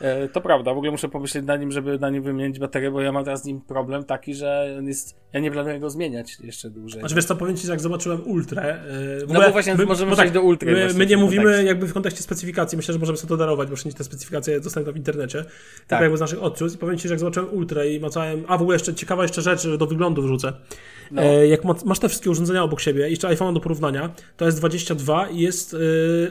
[0.00, 3.00] E, to prawda, w ogóle muszę pomyśleć na nim, żeby na nim wymienić baterię, bo
[3.00, 5.16] ja mam teraz z nim problem taki, że on jest.
[5.32, 7.00] Ja nie planuję go zmieniać jeszcze dłużej.
[7.00, 8.84] Znaczy wiesz co, powiem ci, że jak zobaczyłem Ultrę...
[9.20, 11.66] Yy, w No bo właśnie możemy przejść do Ultry My, my nie mówimy kontekście.
[11.66, 14.92] jakby w kontekście specyfikacji, myślę, że możemy sobie to darować, bo wszędzie te specyfikacje dostępne
[14.92, 15.42] w internecie.
[15.42, 15.52] Tak.
[15.86, 16.00] Tak.
[16.00, 16.74] jakby z naszych odczuć.
[16.74, 18.44] I powiem ci, że jak zobaczyłem Ultrę i macałem...
[18.48, 20.52] A w ogóle jeszcze ciekawa jeszcze rzecz, do wyglądu wrzucę.
[21.10, 21.22] No.
[21.22, 25.26] E, jak ma- masz te wszystkie urządzenia obok siebie, jeszcze iPhone do porównania, to S22
[25.34, 25.78] jest e,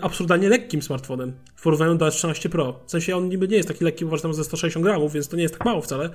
[0.04, 2.80] absurdalnie lekkim smartfonem w porównaniu do S13 Pro.
[2.86, 5.28] W sensie on niby nie jest taki lekki, bo waży tam ze 160 gramów, więc
[5.28, 6.10] to nie jest tak mało wcale,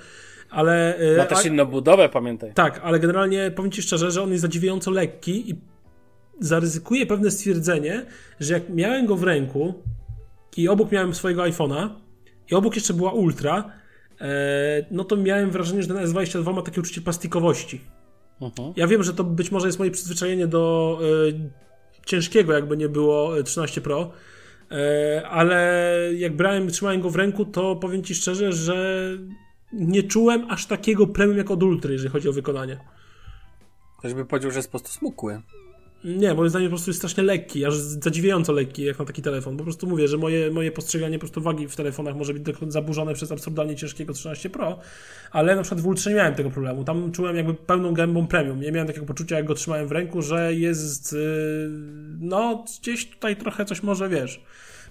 [0.50, 0.96] ale...
[0.98, 2.52] e, Ma też inną budowę, pamiętaj.
[2.54, 5.54] tak, ale generalnie powiem Ci szczerze, że on jest zadziwiająco lekki i
[6.40, 8.06] zaryzykuję pewne stwierdzenie,
[8.40, 9.74] że jak miałem go w ręku
[10.56, 11.88] i obok miałem swojego iPhone'a
[12.50, 13.72] i obok jeszcze była Ultra,
[14.90, 17.80] no to miałem wrażenie, że ten S22 ma takie uczucie plastikowości.
[18.40, 18.72] Mhm.
[18.76, 21.50] Ja wiem, że to być może jest moje przyzwyczajenie do e,
[22.06, 24.10] ciężkiego, jakby nie było e, 13 Pro,
[24.70, 29.10] e, ale jak brałem, trzymałem go w ręku, to powiem Ci szczerze, że
[29.72, 32.80] nie czułem aż takiego premium jak od Ultry, jeżeli chodzi o wykonanie.
[33.98, 35.40] Ktoś by powiedział, że jest po prostu smukły.
[36.04, 39.56] Nie, moim zdaniem po prostu jest strasznie lekki, aż zadziwiająco lekki jak na taki telefon.
[39.56, 43.14] Po prostu mówię, że moje, moje postrzeganie po prostu wagi w telefonach może być zaburzone
[43.14, 44.78] przez absurdalnie ciężkiego 13 Pro,
[45.30, 46.84] ale na przykład w Ultrze nie miałem tego problemu.
[46.84, 48.60] Tam czułem jakby pełną gębą premium.
[48.60, 51.18] Nie miałem takiego poczucia, jak go trzymałem w ręku, że jest yy,
[52.20, 54.44] no gdzieś tutaj trochę coś może, wiesz,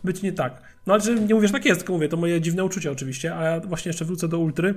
[0.03, 0.62] być nie tak.
[0.88, 3.36] No ale że nie mówię, że tak jest, tylko mówię, to moje dziwne uczucia oczywiście,
[3.36, 4.76] a ja właśnie jeszcze wrócę do Ultry.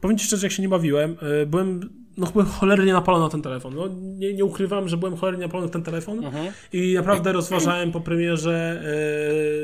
[0.00, 3.42] Powiem Ci szczerze, jak się nie bawiłem, yy, byłem, no byłem cholernie napalony na ten
[3.42, 3.74] telefon.
[3.74, 6.52] No nie, nie ukrywam, że byłem cholernie napalony na ten telefon Mhm.
[6.72, 8.82] i naprawdę rozważałem po premierze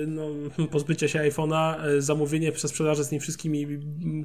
[0.00, 0.26] yy, no,
[0.70, 3.66] pozbycie się iPhone'a, yy, zamówienie przez sprzedaży z tymi wszystkimi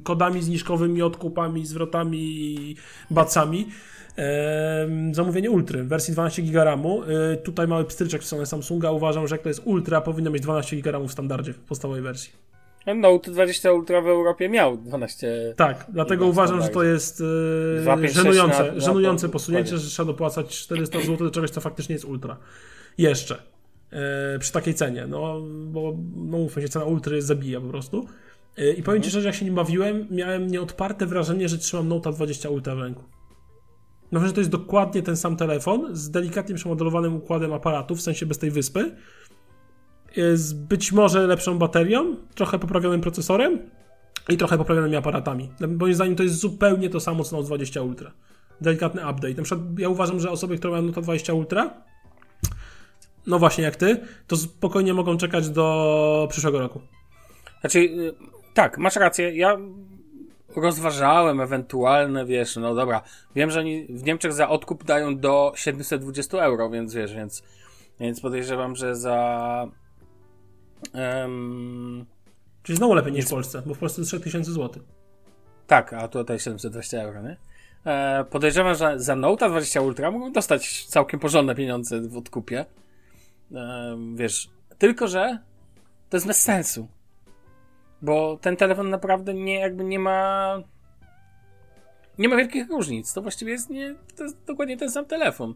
[0.02, 2.76] kodami zniżkowymi, odkupami, zwrotami i
[3.10, 3.66] bacami.
[4.16, 7.02] Ehm, zamówienie Ultry w wersji 12 GB RAMu.
[7.44, 8.90] Tutaj mały pstryczek w stronę Samsunga.
[8.90, 12.02] Uważam, że jak to jest Ultra, powinno mieć 12 GB RAMu w standardzie, w podstawowej
[12.02, 12.32] wersji.
[12.94, 15.54] Note 20 Ultra w Europie miał 12.
[15.56, 16.92] Tak, dlatego uważam, że to standardzie.
[16.92, 19.84] jest yy, 256 żenujące, na- na żenujące po- posunięcie, dokładnie.
[19.88, 22.36] że trzeba dopłacać 400 zł do czegoś, co faktycznie jest Ultra.
[22.98, 23.42] Jeszcze.
[23.92, 23.98] Yy,
[24.38, 25.06] przy takiej cenie.
[25.06, 28.06] No, bo no mówmy się, cena Ultry zabija po prostu.
[28.56, 32.12] Yy, I powiem Ci szczerze, jak się nim bawiłem, miałem nieodparte wrażenie, że trzymam Note
[32.12, 33.02] 20 Ultra w ręku.
[34.12, 38.26] No, że to jest dokładnie ten sam telefon z delikatnie przemodelowanym układem aparatu, w sensie
[38.26, 38.96] bez tej wyspy.
[40.34, 43.58] Z być może lepszą baterią, trochę poprawionym procesorem
[44.28, 45.50] i trochę poprawionymi aparatami.
[45.78, 48.12] Moim zdaniem to jest zupełnie to samo co Note 20 Ultra.
[48.60, 49.34] Delikatny update.
[49.34, 51.74] Na przykład ja uważam, że osoby, które mają Note 20 Ultra,
[53.26, 56.80] no właśnie jak ty, to spokojnie mogą czekać do przyszłego roku.
[57.60, 58.14] Znaczy, y,
[58.54, 59.36] tak, masz rację.
[59.36, 59.56] Ja
[60.56, 63.02] rozważałem ewentualne, wiesz, no dobra.
[63.34, 67.42] Wiem, że oni w Niemczech za odkup dają do 720 euro, więc wiesz, więc,
[68.00, 69.68] więc podejrzewam, że za.
[70.92, 72.06] Em,
[72.66, 74.82] Czyli znowu lepiej niż w Polsce, bo w Polsce to 3000 zł.
[75.66, 77.36] Tak, a tutaj 720 euro, nie?
[77.84, 82.64] E, podejrzewam, że za Note 20 Ultra mogą dostać całkiem porządne pieniądze w odkupie.
[83.54, 85.38] E, wiesz, tylko że
[86.10, 86.88] to jest bez sensu.
[88.02, 90.58] Bo ten telefon naprawdę nie, jakby nie ma.
[92.18, 93.12] Nie ma wielkich różnic.
[93.12, 95.54] To właściwie jest, nie, to jest dokładnie ten sam telefon.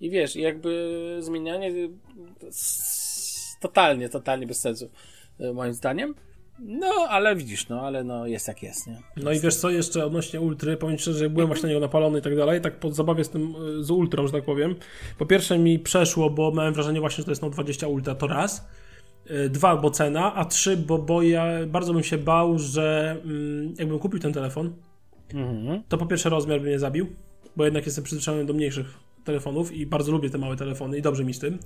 [0.00, 1.72] I wiesz, jakby zmienianie
[3.56, 4.90] jest totalnie, totalnie bez sensu,
[5.40, 6.14] e, moim zdaniem.
[6.58, 8.98] No, ale widzisz, no, ale no, jest jak jest, nie?
[9.16, 12.18] No i wiesz co, jeszcze odnośnie Ultry, powiem szczerze, że byłem właśnie na niego napalony
[12.18, 14.74] i tak dalej, tak po zabawie z tym, y, z Ultrą, że tak powiem.
[15.18, 18.26] Po pierwsze mi przeszło, bo miałem wrażenie właśnie, że to jest Note 20 Ultra, to
[18.26, 18.68] raz.
[19.30, 23.74] Y, Dwa, bo cena, a trzy, bo, bo ja bardzo bym się bał, że mm,
[23.78, 24.72] jakbym kupił ten telefon,
[25.34, 25.82] Mhm.
[25.88, 27.06] to po pierwsze rozmiar by mnie zabił,
[27.56, 28.86] bo jednak jestem przyzwyczajony do mniejszych
[29.24, 31.58] telefonów i bardzo lubię te małe telefony i dobrze mi z tym.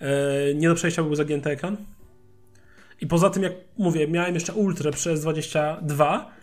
[0.00, 1.76] E, nie do przejścia był zagięty ekran.
[3.00, 6.39] I poza tym, jak mówię, miałem jeszcze Ultrę przez 22, e,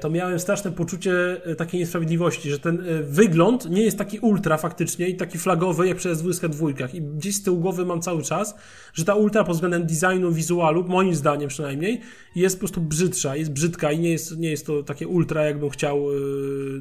[0.00, 1.12] to miałem straszne poczucie
[1.44, 5.88] e, takiej niesprawiedliwości, że ten e, wygląd nie jest taki ultra faktycznie i taki flagowy
[5.88, 6.68] jak przez 22.
[6.92, 8.54] I gdzieś z tyłu głowy mam cały czas,
[8.94, 12.00] że ta ultra pod względem designu, wizualu, moim zdaniem przynajmniej,
[12.36, 15.70] jest po prostu brzydsza, jest brzydka i nie jest, nie jest to takie ultra, jakbym
[15.70, 16.06] chciał,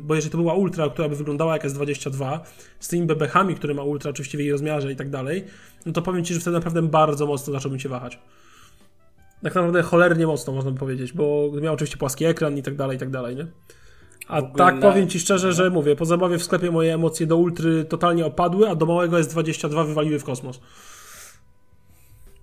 [0.01, 2.39] bo jeżeli to była ultra, która by wyglądała jak S22,
[2.79, 5.43] z tymi bebechami, które ma ultra oczywiście w jej rozmiarze i tak dalej,
[5.85, 8.19] no to powiem Ci, że wtedy naprawdę bardzo mocno zacząłbym się wahać.
[9.43, 12.97] Tak naprawdę cholernie mocno, można by powiedzieć, bo miał oczywiście płaski ekran i tak dalej,
[12.97, 13.47] i tak dalej, nie?
[14.27, 17.85] A tak powiem Ci szczerze, że mówię, po zabawie w sklepie moje emocje do ultry
[17.85, 20.59] totalnie opadły, a do małego S22 wywaliły w kosmos.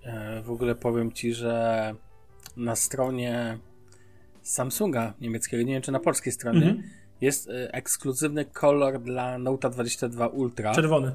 [0.03, 1.95] E, w ogóle powiem ci, że
[2.57, 3.57] na stronie
[4.41, 6.83] Samsunga niemieckiego, nie wiem czy na polskiej stronie, Mhm.
[7.21, 10.71] jest e, ekskluzywny kolor dla Note 22 Ultra.
[10.75, 11.11] Czerwony.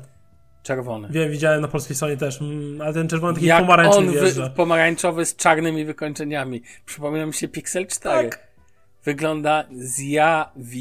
[0.66, 1.08] Czerwony.
[1.10, 4.50] Wiem, widziałem na polskiej stronie też, mm, ale ten czerwony taki Jak pomarańczy on wy,
[4.56, 6.62] pomarańczowy z czarnymi wykończeniami.
[6.86, 8.30] Przypomina mi się Pixel 4.
[8.30, 8.46] Tak.
[9.04, 9.64] Wygląda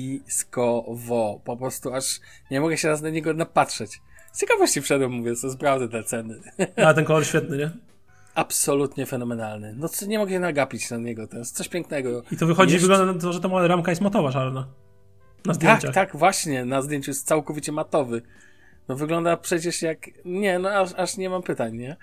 [0.06, 1.42] zjawiskowo.
[1.44, 2.20] Po prostu aż
[2.52, 4.02] nie mogę się raz na niego napatrzeć.
[4.32, 6.40] Z ciekawości wszedłem, mówię, co sprawdzę te ceny.
[6.86, 7.72] Ale ten kolor świetny, nie?
[8.36, 9.74] Absolutnie fenomenalny.
[9.78, 11.28] No co, nie mogę się nagapić na niego.
[11.28, 12.24] To jest coś pięknego.
[12.32, 14.60] I to wychodzi, Jeszcze- wygląda na to, że ta mała ramka jest matowa czarna.
[14.62, 14.68] Na
[15.54, 15.94] Tak, zdjęciach.
[15.94, 16.66] tak, właśnie.
[16.66, 18.22] Na zdjęciu jest całkowicie matowy.
[18.88, 20.10] No wygląda przecież jak...
[20.26, 21.96] Nie, no aż, aż nie mam pytań, nie?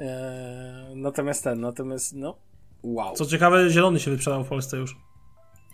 [0.00, 2.36] Eee, natomiast ten, natomiast no...
[2.82, 3.14] Wow.
[3.16, 4.96] Co ciekawe, zielony się wyprzedał w Polsce już.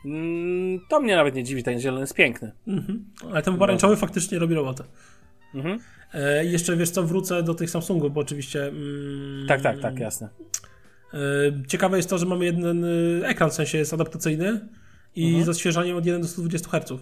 [0.05, 2.53] Mm, to mnie nawet nie dziwi, ten zielony jest piękny.
[2.69, 3.05] Mhm.
[3.31, 4.85] Ale ten pomarańczowy faktycznie robi robotę.
[5.55, 5.79] Mhm.
[6.15, 8.67] E, jeszcze wiesz co, wrócę do tych Samsungów, bo oczywiście.
[8.67, 10.29] Mm, Tak, tak, tak, jasne.
[11.15, 11.19] e,
[11.67, 12.89] ciekawe jest to, że mamy jeden e,
[13.29, 14.69] ekran, w sensie jest adaptacyjny
[15.17, 15.45] i Mhm.
[15.45, 16.93] z odświeżaniem od 1 do 120 Hz.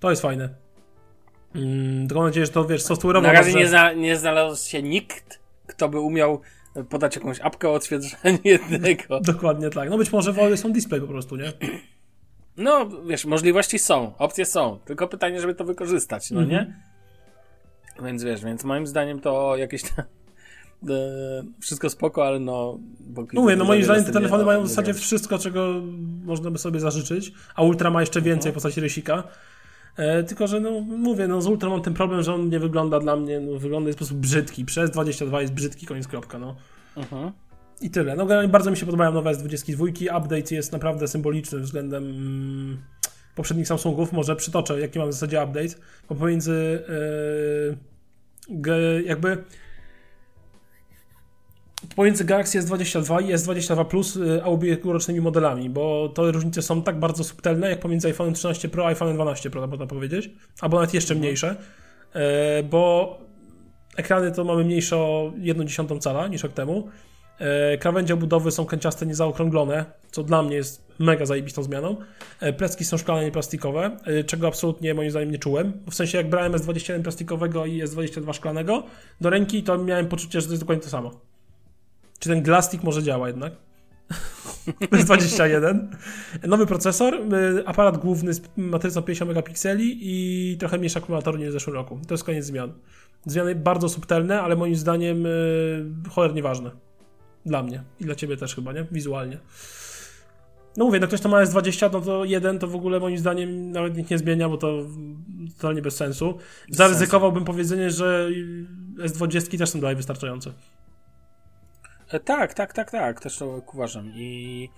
[0.00, 0.48] To jest fajne.
[1.56, 3.22] Mm, tylko mam nadzieję, że to wiesz, software'owo.
[3.22, 6.40] Na razie nie, zna, nie znalazł się nikt, kto by umiał
[6.88, 9.20] podać jakąś apkę o odświeżeniu jednego.
[9.20, 9.90] Dokładnie tak.
[9.90, 11.52] No być może wolne są display po prostu, nie?
[12.56, 16.74] No, wiesz, możliwości są, opcje są, tylko pytanie, żeby to wykorzystać, no nie?
[18.04, 20.04] Więc wiesz, więc moim zdaniem to jakieś tam,
[20.90, 20.94] e,
[21.60, 22.78] wszystko spoko, ale no...
[23.00, 25.82] bo- No mówię, no moim zdaniem te telefony nie- mają w zasadzie wszystko, czego
[26.24, 29.22] można by sobie zażyczyć, a Ultra ma jeszcze więcej w postaci rysika.
[29.96, 33.00] E, tylko, że no mówię, no z Ultra mam ten problem, że on nie wygląda
[33.00, 34.64] dla mnie, no wygląda jest po prostu brzydki.
[34.64, 36.56] Przez 22 jest brzydki, koniec kropka, no.
[36.96, 37.32] Mhm.
[37.80, 38.16] I tyle.
[38.16, 40.18] No generalnie bardzo mi się podobają nowe S22.
[40.18, 42.82] Update jest naprawdę symboliczny względem mm,
[43.34, 44.12] poprzednich Samsungów.
[44.12, 45.74] Może przytoczę, jaki mam w zasadzie update.
[46.08, 46.84] Bo pomiędzy
[48.48, 49.44] yy, jakby
[51.96, 56.98] pomiędzy Galaxy S22 i S22 Plus, yy, a ubiegłorocznymi modelami, bo te różnice są tak
[56.98, 60.30] bardzo subtelne, jak pomiędzy iPhone 13 Pro a iPhone 12 Pro, można powiedzieć,
[60.60, 61.56] albo nawet jeszcze mniejsze,
[62.14, 62.20] yy,
[62.62, 63.18] bo
[63.96, 66.88] ekrany to mamy mniejsze o 1,1 cala niż rok temu.
[67.38, 71.96] E, Krawędzie obudowy są kanciaste, niezaokrąglone, co dla mnie jest mega zajebistą zmianą.
[72.40, 75.72] E, Plecki są szklane, nie plastikowe, e, czego absolutnie moim zdaniem nie czułem.
[75.90, 78.82] W sensie jak brałem S21 plastikowego i S22 szklanego
[79.20, 81.20] do ręki, to miałem poczucie, że to jest dokładnie to samo.
[82.18, 83.52] Czy ten glastik może działa jednak?
[84.80, 85.86] S21.
[86.46, 91.52] Nowy procesor, y, aparat główny z matrycą 50 megapikseli i trochę mniejszy akumulator niż w
[91.52, 92.00] zeszłym roku.
[92.08, 92.72] To jest koniec zmian.
[93.26, 95.30] Zmiany bardzo subtelne, ale moim zdaniem y,
[96.10, 96.70] cholernie ważne.
[97.46, 98.86] Dla mnie i dla ciebie też chyba, nie?
[98.92, 99.38] Wizualnie.
[100.76, 103.72] No mówię, no ktoś to ma S20, no to jeden to w ogóle moim zdaniem
[103.72, 104.82] nawet nikt nie zmienia, bo to
[105.56, 106.38] totalnie bez sensu.
[106.70, 108.28] Zaryzykowałbym powiedzenie, że
[108.98, 110.52] S20 też są dalej wystarczające.
[112.12, 114.68] E, Tak, tak, tak, tak, też to uważam i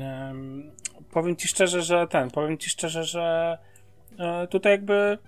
[0.00, 0.70] em,
[1.10, 3.58] powiem ci szczerze, że ten, powiem ci szczerze, że
[4.18, 5.18] e, tutaj jakby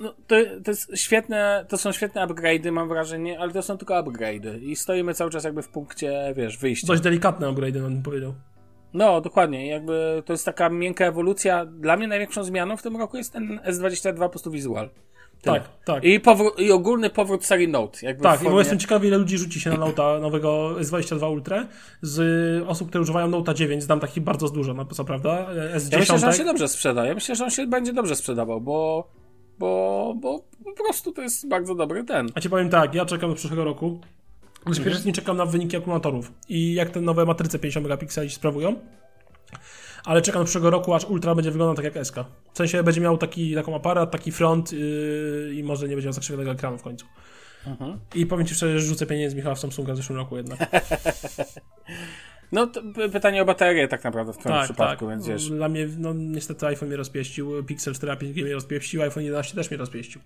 [0.00, 4.02] no, to, to jest świetne, to są świetne upgrade'y, mam wrażenie, ale to są tylko
[4.02, 6.86] upgrade'y i stoimy cały czas jakby w punkcie, wiesz, wyjścia.
[6.86, 8.34] Dość delikatne upgrade, bym powiedział.
[8.94, 9.68] No, dokładnie.
[9.68, 11.66] Jakby to jest taka miękka ewolucja.
[11.66, 14.90] Dla mnie największą zmianą w tym roku jest ten S22 po prostu wizual.
[15.42, 15.60] Tyle.
[15.60, 16.04] Tak, tak.
[16.04, 18.06] I, powró- I ogólny powrót serii Note.
[18.06, 18.54] Jakby Tak, w i formie...
[18.54, 21.66] bo jestem ciekawy, ile ludzi rzuci się na Note'a nowego S22 Ultra
[22.02, 23.82] z osób, które używają Note'a 9.
[23.82, 25.46] Znam takich bardzo dużo, no co prawda.
[25.76, 25.92] S10.
[25.92, 27.06] Ja myślę, że on się dobrze sprzeda.
[27.06, 29.08] Ja myślę, że on się będzie dobrze sprzedawał, bo,
[29.58, 32.26] bo, bo po prostu to jest bardzo dobry ten.
[32.34, 34.00] A ci powiem tak, ja czekam do przyszłego roku.
[34.70, 38.74] Przede wszystkim czekam na wyniki akumulatorów i jak te nowe matryce 50 megapikseli się sprawują.
[40.04, 42.16] Ale czekam do przyszłego roku, aż Ultra będzie wyglądał tak jak SK.
[42.52, 46.12] W sensie będzie miał taki, taką aparat, taki front yy, i może nie będzie miał
[46.12, 47.06] zakrzywionego ekranu w końcu.
[47.66, 47.98] Mhm.
[48.14, 50.58] I powiem Ci szczerze, że rzucę pieniędzy Michała w Samsunga w zeszłym roku jednak.
[52.52, 52.70] No,
[53.12, 55.22] pytanie o baterię tak naprawdę w twoim tak, przypadku, tak.
[55.22, 55.48] więc.
[55.48, 59.70] Dla mnie, no niestety iPhone mnie rozpieścił, Pixel 4a 5G mnie rozpieścił, iPhone 11 też
[59.70, 60.20] mnie rozpieścił.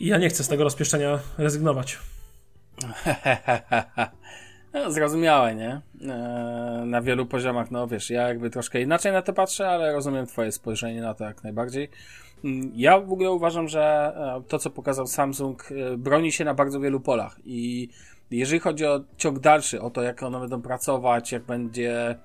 [0.00, 1.98] I ja nie chcę z tego rozpieszczenia rezygnować.
[4.72, 5.80] No, zrozumiałe, nie?
[6.00, 10.26] Eee, na wielu poziomach, no wiesz, ja jakby troszkę inaczej na to patrzę, ale rozumiem
[10.26, 11.88] twoje spojrzenie na to jak najbardziej.
[12.44, 16.54] Mm, Ja w ogóle uważam, że e, to, co pokazał Samsung, e, broni się na
[16.54, 17.88] bardzo wielu polach i
[18.30, 22.16] jeżeli chodzi o ciąg dalszy, o to, jak one będą pracować, jak będzie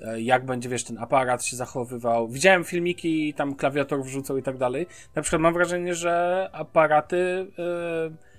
[0.00, 2.28] e, jak będzie, wiesz, ten aparat się zachowywał.
[2.28, 4.86] Widziałem filmiki, tam klawiatur wrzucał i tak dalej.
[5.14, 8.31] Na przykład mam wrażenie, że aparaty e,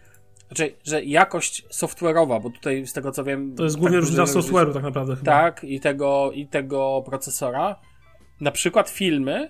[0.55, 3.55] znaczy, że jakość software'owa, bo tutaj z tego co wiem.
[3.55, 5.31] To jest głównie tak różnica software'u tak naprawdę chyba.
[5.31, 7.75] Tak, i tego, i tego procesora.
[8.41, 9.49] Na przykład filmy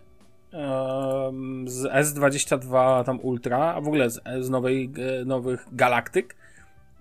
[0.51, 4.91] em, z S22 tam Ultra, a w ogóle z, z nowej,
[5.21, 6.35] e, nowych Galaktyk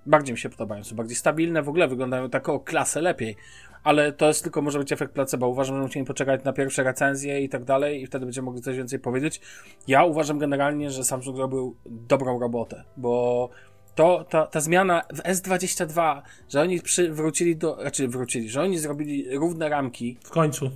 [0.07, 0.85] bardziej mi się podobają.
[0.85, 3.37] Są bardziej stabilne, w ogóle wyglądają tak o klasę lepiej.
[3.85, 5.49] Ale to jest tylko może być efekt placebo.
[5.49, 8.77] Uważam, że musimy poczekać na pierwsze recenzje i tak dalej i wtedy będziemy mogli coś
[8.77, 9.41] więcej powiedzieć.
[9.89, 13.51] Ja uważam generalnie, że Samsung zrobił dobrą robotę, bo
[13.95, 19.39] to, ta, ta zmiana w S22, że oni przywrócili do, znaczy wrócili, że oni zrobili
[19.39, 20.71] równe ramki W końcu.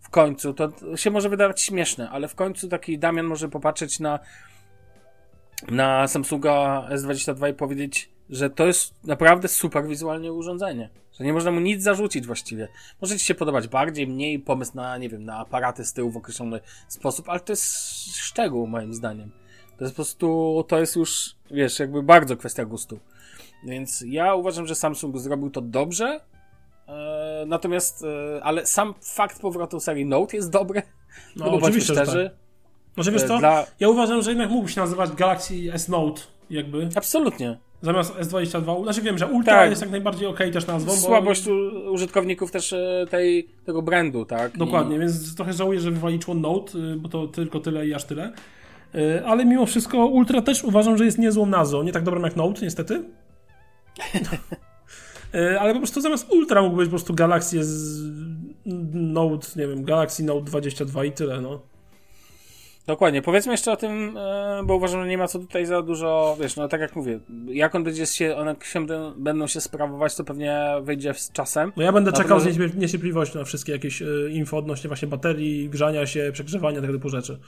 [0.00, 4.18] w końcu, to się może wydawać śmieszne, ale w końcu taki Damian może popatrzeć na
[5.70, 10.90] na Samsunga S22 i powiedzieć, że to jest naprawdę super wizualnie urządzenie.
[11.18, 12.68] Że nie można mu nic zarzucić właściwie.
[13.00, 16.16] Może ci się podobać bardziej, mniej pomysł na, nie wiem, na aparaty z tyłu w
[16.16, 17.64] określony sposób, ale to jest
[18.16, 19.30] szczegół moim zdaniem.
[19.82, 22.98] To jest po prostu, to jest już, wiesz, jakby bardzo kwestia gustu.
[23.64, 26.20] Więc ja uważam, że Samsung zrobił to dobrze.
[26.88, 30.82] E, natomiast, e, ale sam fakt powrotu serii Note jest dobry.
[31.36, 32.30] No, No, bo oczywiście, że szczerzy.
[32.96, 33.38] Może wiesz E, co?
[33.38, 33.66] Dla...
[33.80, 36.20] Ja uważam, że jednak mógłby się nazywać Galaxy S Note,
[36.50, 36.88] jakby.
[36.94, 37.58] Absolutnie.
[37.80, 38.82] Zamiast S22.
[38.82, 39.70] Znaczy wiem, że Ultra Tak.
[39.70, 40.92] jest jak najbardziej okej też nazwą.
[40.92, 40.98] Bo...
[40.98, 44.58] Słabość u- użytkowników też e, tej, tego brandu, tak?
[44.58, 48.32] Dokładnie, więc trochę żałuję, że wywaliło Note, y, bo to tylko tyle i aż tyle.
[48.94, 51.82] Y, Ale mimo wszystko Ultra też uważam, że jest niezłą nazwą.
[51.82, 53.04] Nie tak dobrą jak Note, niestety.
[55.34, 58.02] Y, Ale po prostu zamiast Ultra mógł być po prostu Galaxy z
[58.92, 61.72] Note, nie wiem, Galaxy Note 22 i tyle, no.
[62.86, 63.22] Dokładnie.
[63.22, 66.56] Powiedzmy jeszcze o tym, e, bo uważam, że nie ma co tutaj za dużo, wiesz,
[66.56, 68.86] no tak jak mówię, jak on będzie się, one się
[69.16, 71.72] będą, się sprawować, to pewnie wyjdzie z czasem.
[71.76, 76.30] No ja będę czekał z niecierpliwością na wszystkie jakieś info odnośnie właśnie baterii, grzania się,
[76.32, 77.38] przegrzewania, tego typu rzeczy.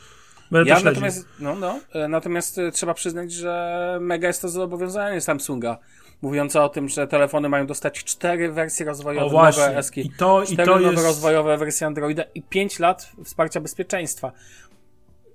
[0.51, 5.21] Będę Ja natomiast, no, no, e, natomiast e, trzeba przyznać, że mega jest to zobowiązanie
[5.21, 5.79] Samsunga,
[6.23, 10.11] mówiące o tym, że telefony mają dostać cztery wersje rozwojowe, O właśnie, nowe eski, i
[10.11, 11.05] to, i cztery to nowe jest...
[11.05, 14.33] rozwojowe wersje Androida i 5 lat wsparcia bezpieczeństwa.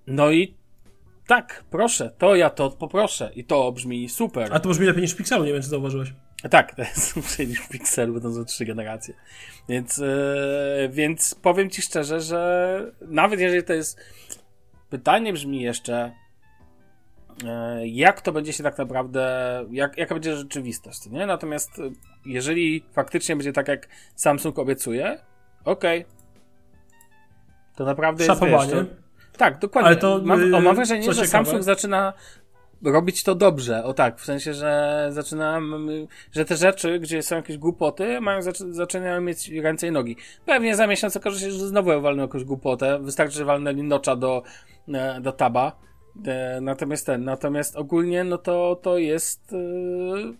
[0.08, 0.60] No i
[1.28, 4.50] tak, proszę, to ja to poproszę i to brzmi super.
[4.54, 6.14] A to brzmi lepiej niż Pixelu, nie wiem czy zauważyłeś.
[6.50, 9.14] Tak, to jest lepsze niż w Pixelu, będą za trzy generacje.
[9.70, 14.00] Więc, e, więc powiem ci szczerze, że nawet jeżeli to jest.
[14.90, 16.12] Pytanie brzmi jeszcze,
[17.46, 21.26] e, jak to będzie się tak naprawdę, jak, jaka będzie rzeczywistość, nie?
[21.26, 21.92] Natomiast e,
[22.26, 25.18] jeżeli faktycznie będzie tak, jak Samsung obiecuje,
[25.66, 26.06] okej.
[27.76, 28.72] To naprawdę jest, wiesz, Szapowanie.
[28.72, 29.88] to, tak, dokładnie.
[29.88, 32.14] Ale to, mam, o, mam yy, wrażenie, że ciekawe- Samsung zaczyna
[32.84, 33.84] robić to dobrze.
[33.84, 35.90] O tak, w sensie, że zaczynam,
[36.32, 40.16] że te rzeczy, gdzie są jakieś głupoty, mają zac- zaczynają mieć ręce i nogi.
[40.46, 43.00] Pewnie za miesiąc okaże się, że znowu walną jakąś głupotę.
[43.02, 44.44] Wystarczy, że walnęli nocza do,
[44.94, 45.80] e, do taba.
[46.26, 49.58] E, Natomiast ten, natomiast ogólnie, no to, to jest e,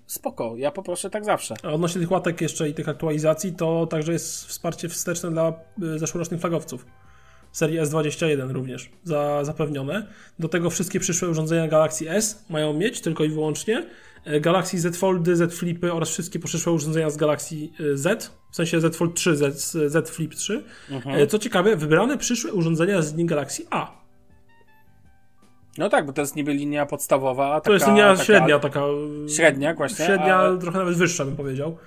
[0.06, 0.54] spoko.
[0.58, 1.56] Ja poproszę tak zawsze.
[1.64, 6.42] A odnośnie tych łatek jeszcze i tych aktualizacji, to także jest wsparcie wsteczne dla zeszłorocznych
[6.42, 6.86] flagowców.
[7.52, 10.08] Serii S21 również za, zapewnione.
[10.40, 13.86] Do tego wszystkie przyszłe urządzenia Galaxy S mają mieć tylko i wyłącznie.
[14.26, 18.56] E, Galaxy Z Foldy, Z Flipy oraz wszystkie przyszłe urządzenia z Galaxy y, Z, w
[18.56, 20.64] sensie Z Fold 3, Z, Z Flip 3.
[21.06, 24.00] E, Co ciekawe, wybrane przyszłe urządzenia z linii Galaxy A.
[25.78, 27.56] No tak, bo to jest niby linia podstawowa.
[27.56, 28.82] To taka, jest linia taka, średnia, taka.
[29.36, 31.78] Średnia, właśnie, Średnia, trochę nawet wyższa bym powiedział.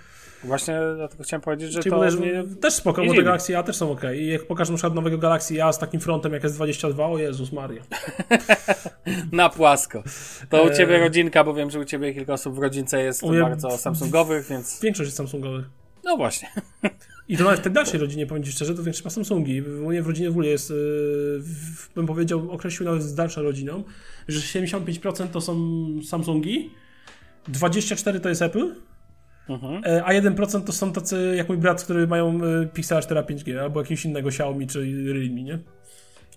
[0.44, 2.44] Właśnie dlatego chciałem powiedzieć, że Czyli to bodajże mnie...
[2.60, 3.22] też spoko, bo te.
[3.22, 4.00] Galaxy A też są ok.
[4.16, 7.52] I jak pokażę na przykład nowego Galaxy A z takim frontem jak S22, o Jezus
[7.52, 7.82] Maria.
[9.32, 10.02] na płasko.
[10.50, 13.40] To u ciebie rodzinka, bo wiem, że u ciebie kilka osób w rodzince jest mnie-
[13.40, 15.64] bardzo Samsungowych, więc Większość jest Samsungowych.
[16.04, 16.48] no właśnie.
[17.28, 19.62] I to nawet w tej dalszej rodzinie, powiem Ci szczerze, to większość ma Samsungi.
[19.62, 20.76] U mnie w rodzinie w ogóle jest, yy,
[21.40, 23.84] w- bym powiedział, określił nawet z dalszą rodziną,
[24.28, 25.56] że 75% to są
[26.08, 26.70] Samsungi,
[27.48, 28.74] 24% to jest Apple,
[29.48, 29.82] Mhm.
[29.84, 32.40] e, a 1% to są tacy jak mój brat, który mają
[32.74, 34.78] Pixela 4 5G albo jakiegoś innego Xiaomi czy
[35.12, 35.58] Realme, nie?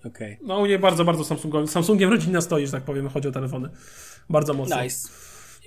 [0.06, 0.38] Okej.
[0.43, 1.68] No u mnie bardzo, bardzo Samsungowy.
[1.68, 3.70] Samsungiem rodzina stoi, że tak powiem, chodzi o telefony.
[4.30, 4.84] Bardzo mocno.
[4.84, 5.10] Nice.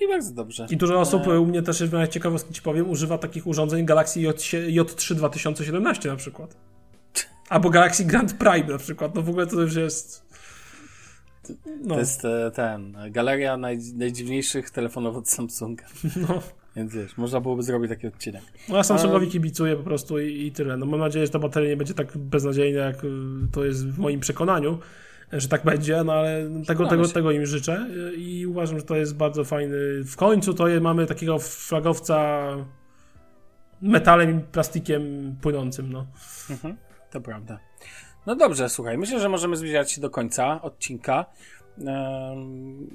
[0.01, 0.67] I bardzo dobrze.
[0.69, 4.37] I dużo osób, u mnie też ciekawostki ci powiem, używa takich urządzeń Galaxy J,
[4.69, 6.57] J3 2017 na przykład.
[7.49, 9.15] Albo Galaxy Grand Prime na przykład.
[9.15, 10.29] No w ogóle to już jest...
[11.83, 15.85] No, To jest e, ten, e, galeria naj, najdziwniejszych telefonów od Samsunga.
[16.27, 16.41] no.
[16.75, 18.41] Więc wiesz, można byłoby zrobić taki odcinek.
[18.69, 20.77] no ja Samsungowi kibicuję po prostu i, i tyle.
[20.77, 23.07] No mam nadzieję, że ta bateria nie będzie tak beznadziejna, jak y,
[23.51, 24.79] to jest w moim przekonaniu,
[25.31, 29.17] że tak będzie, no ale tego, tego, tego im życzę i uważam, że to jest
[29.17, 29.77] bardzo fajny.
[30.03, 32.47] W końcu to je, mamy takiego flagowca
[33.81, 36.07] metalem i plastikiem płynącym, no.
[36.49, 36.77] Mhm,
[37.11, 37.59] to prawda.
[38.25, 41.25] No dobrze, słuchaj, myślę, że możemy zbliżać się do końca odcinka.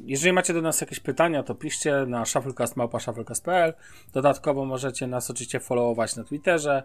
[0.05, 3.75] Jeżeli macie do nas jakieś pytania, to piszcie na shufflecast.shufflecast.pl
[4.13, 6.83] Dodatkowo możecie nas oczywiście followować na Twitterze.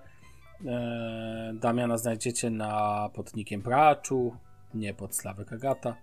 [0.66, 4.36] E, Damiana znajdziecie na pod nickiem Praczu,
[4.74, 5.96] nie pod Sławek Agata.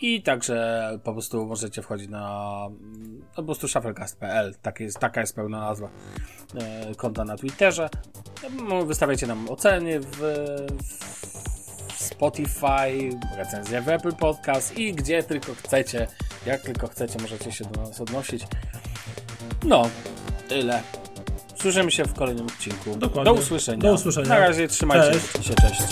[0.00, 5.34] I także po prostu możecie wchodzić na mm, po prostu shufflecast.pl, tak jest, taka jest
[5.34, 5.88] pełna nazwa
[6.54, 7.88] e, konta na Twitterze.
[8.86, 10.16] Wystawiacie nam oceny w,
[10.82, 11.49] w
[12.20, 16.06] Spotify, recenzje w Apple Podcast i gdzie tylko chcecie,
[16.46, 18.42] jak tylko chcecie, możecie się do nas odnosić.
[19.64, 19.88] No,
[20.48, 20.82] tyle.
[21.62, 22.96] Słyszymy się w kolejnym odcinku.
[22.96, 23.32] Dokładnie.
[23.32, 23.82] Do usłyszenia.
[23.82, 24.28] Do usłyszenia.
[24.28, 25.46] Na razie trzymajcie cześć.
[25.46, 25.54] się.
[25.54, 25.82] Cześć.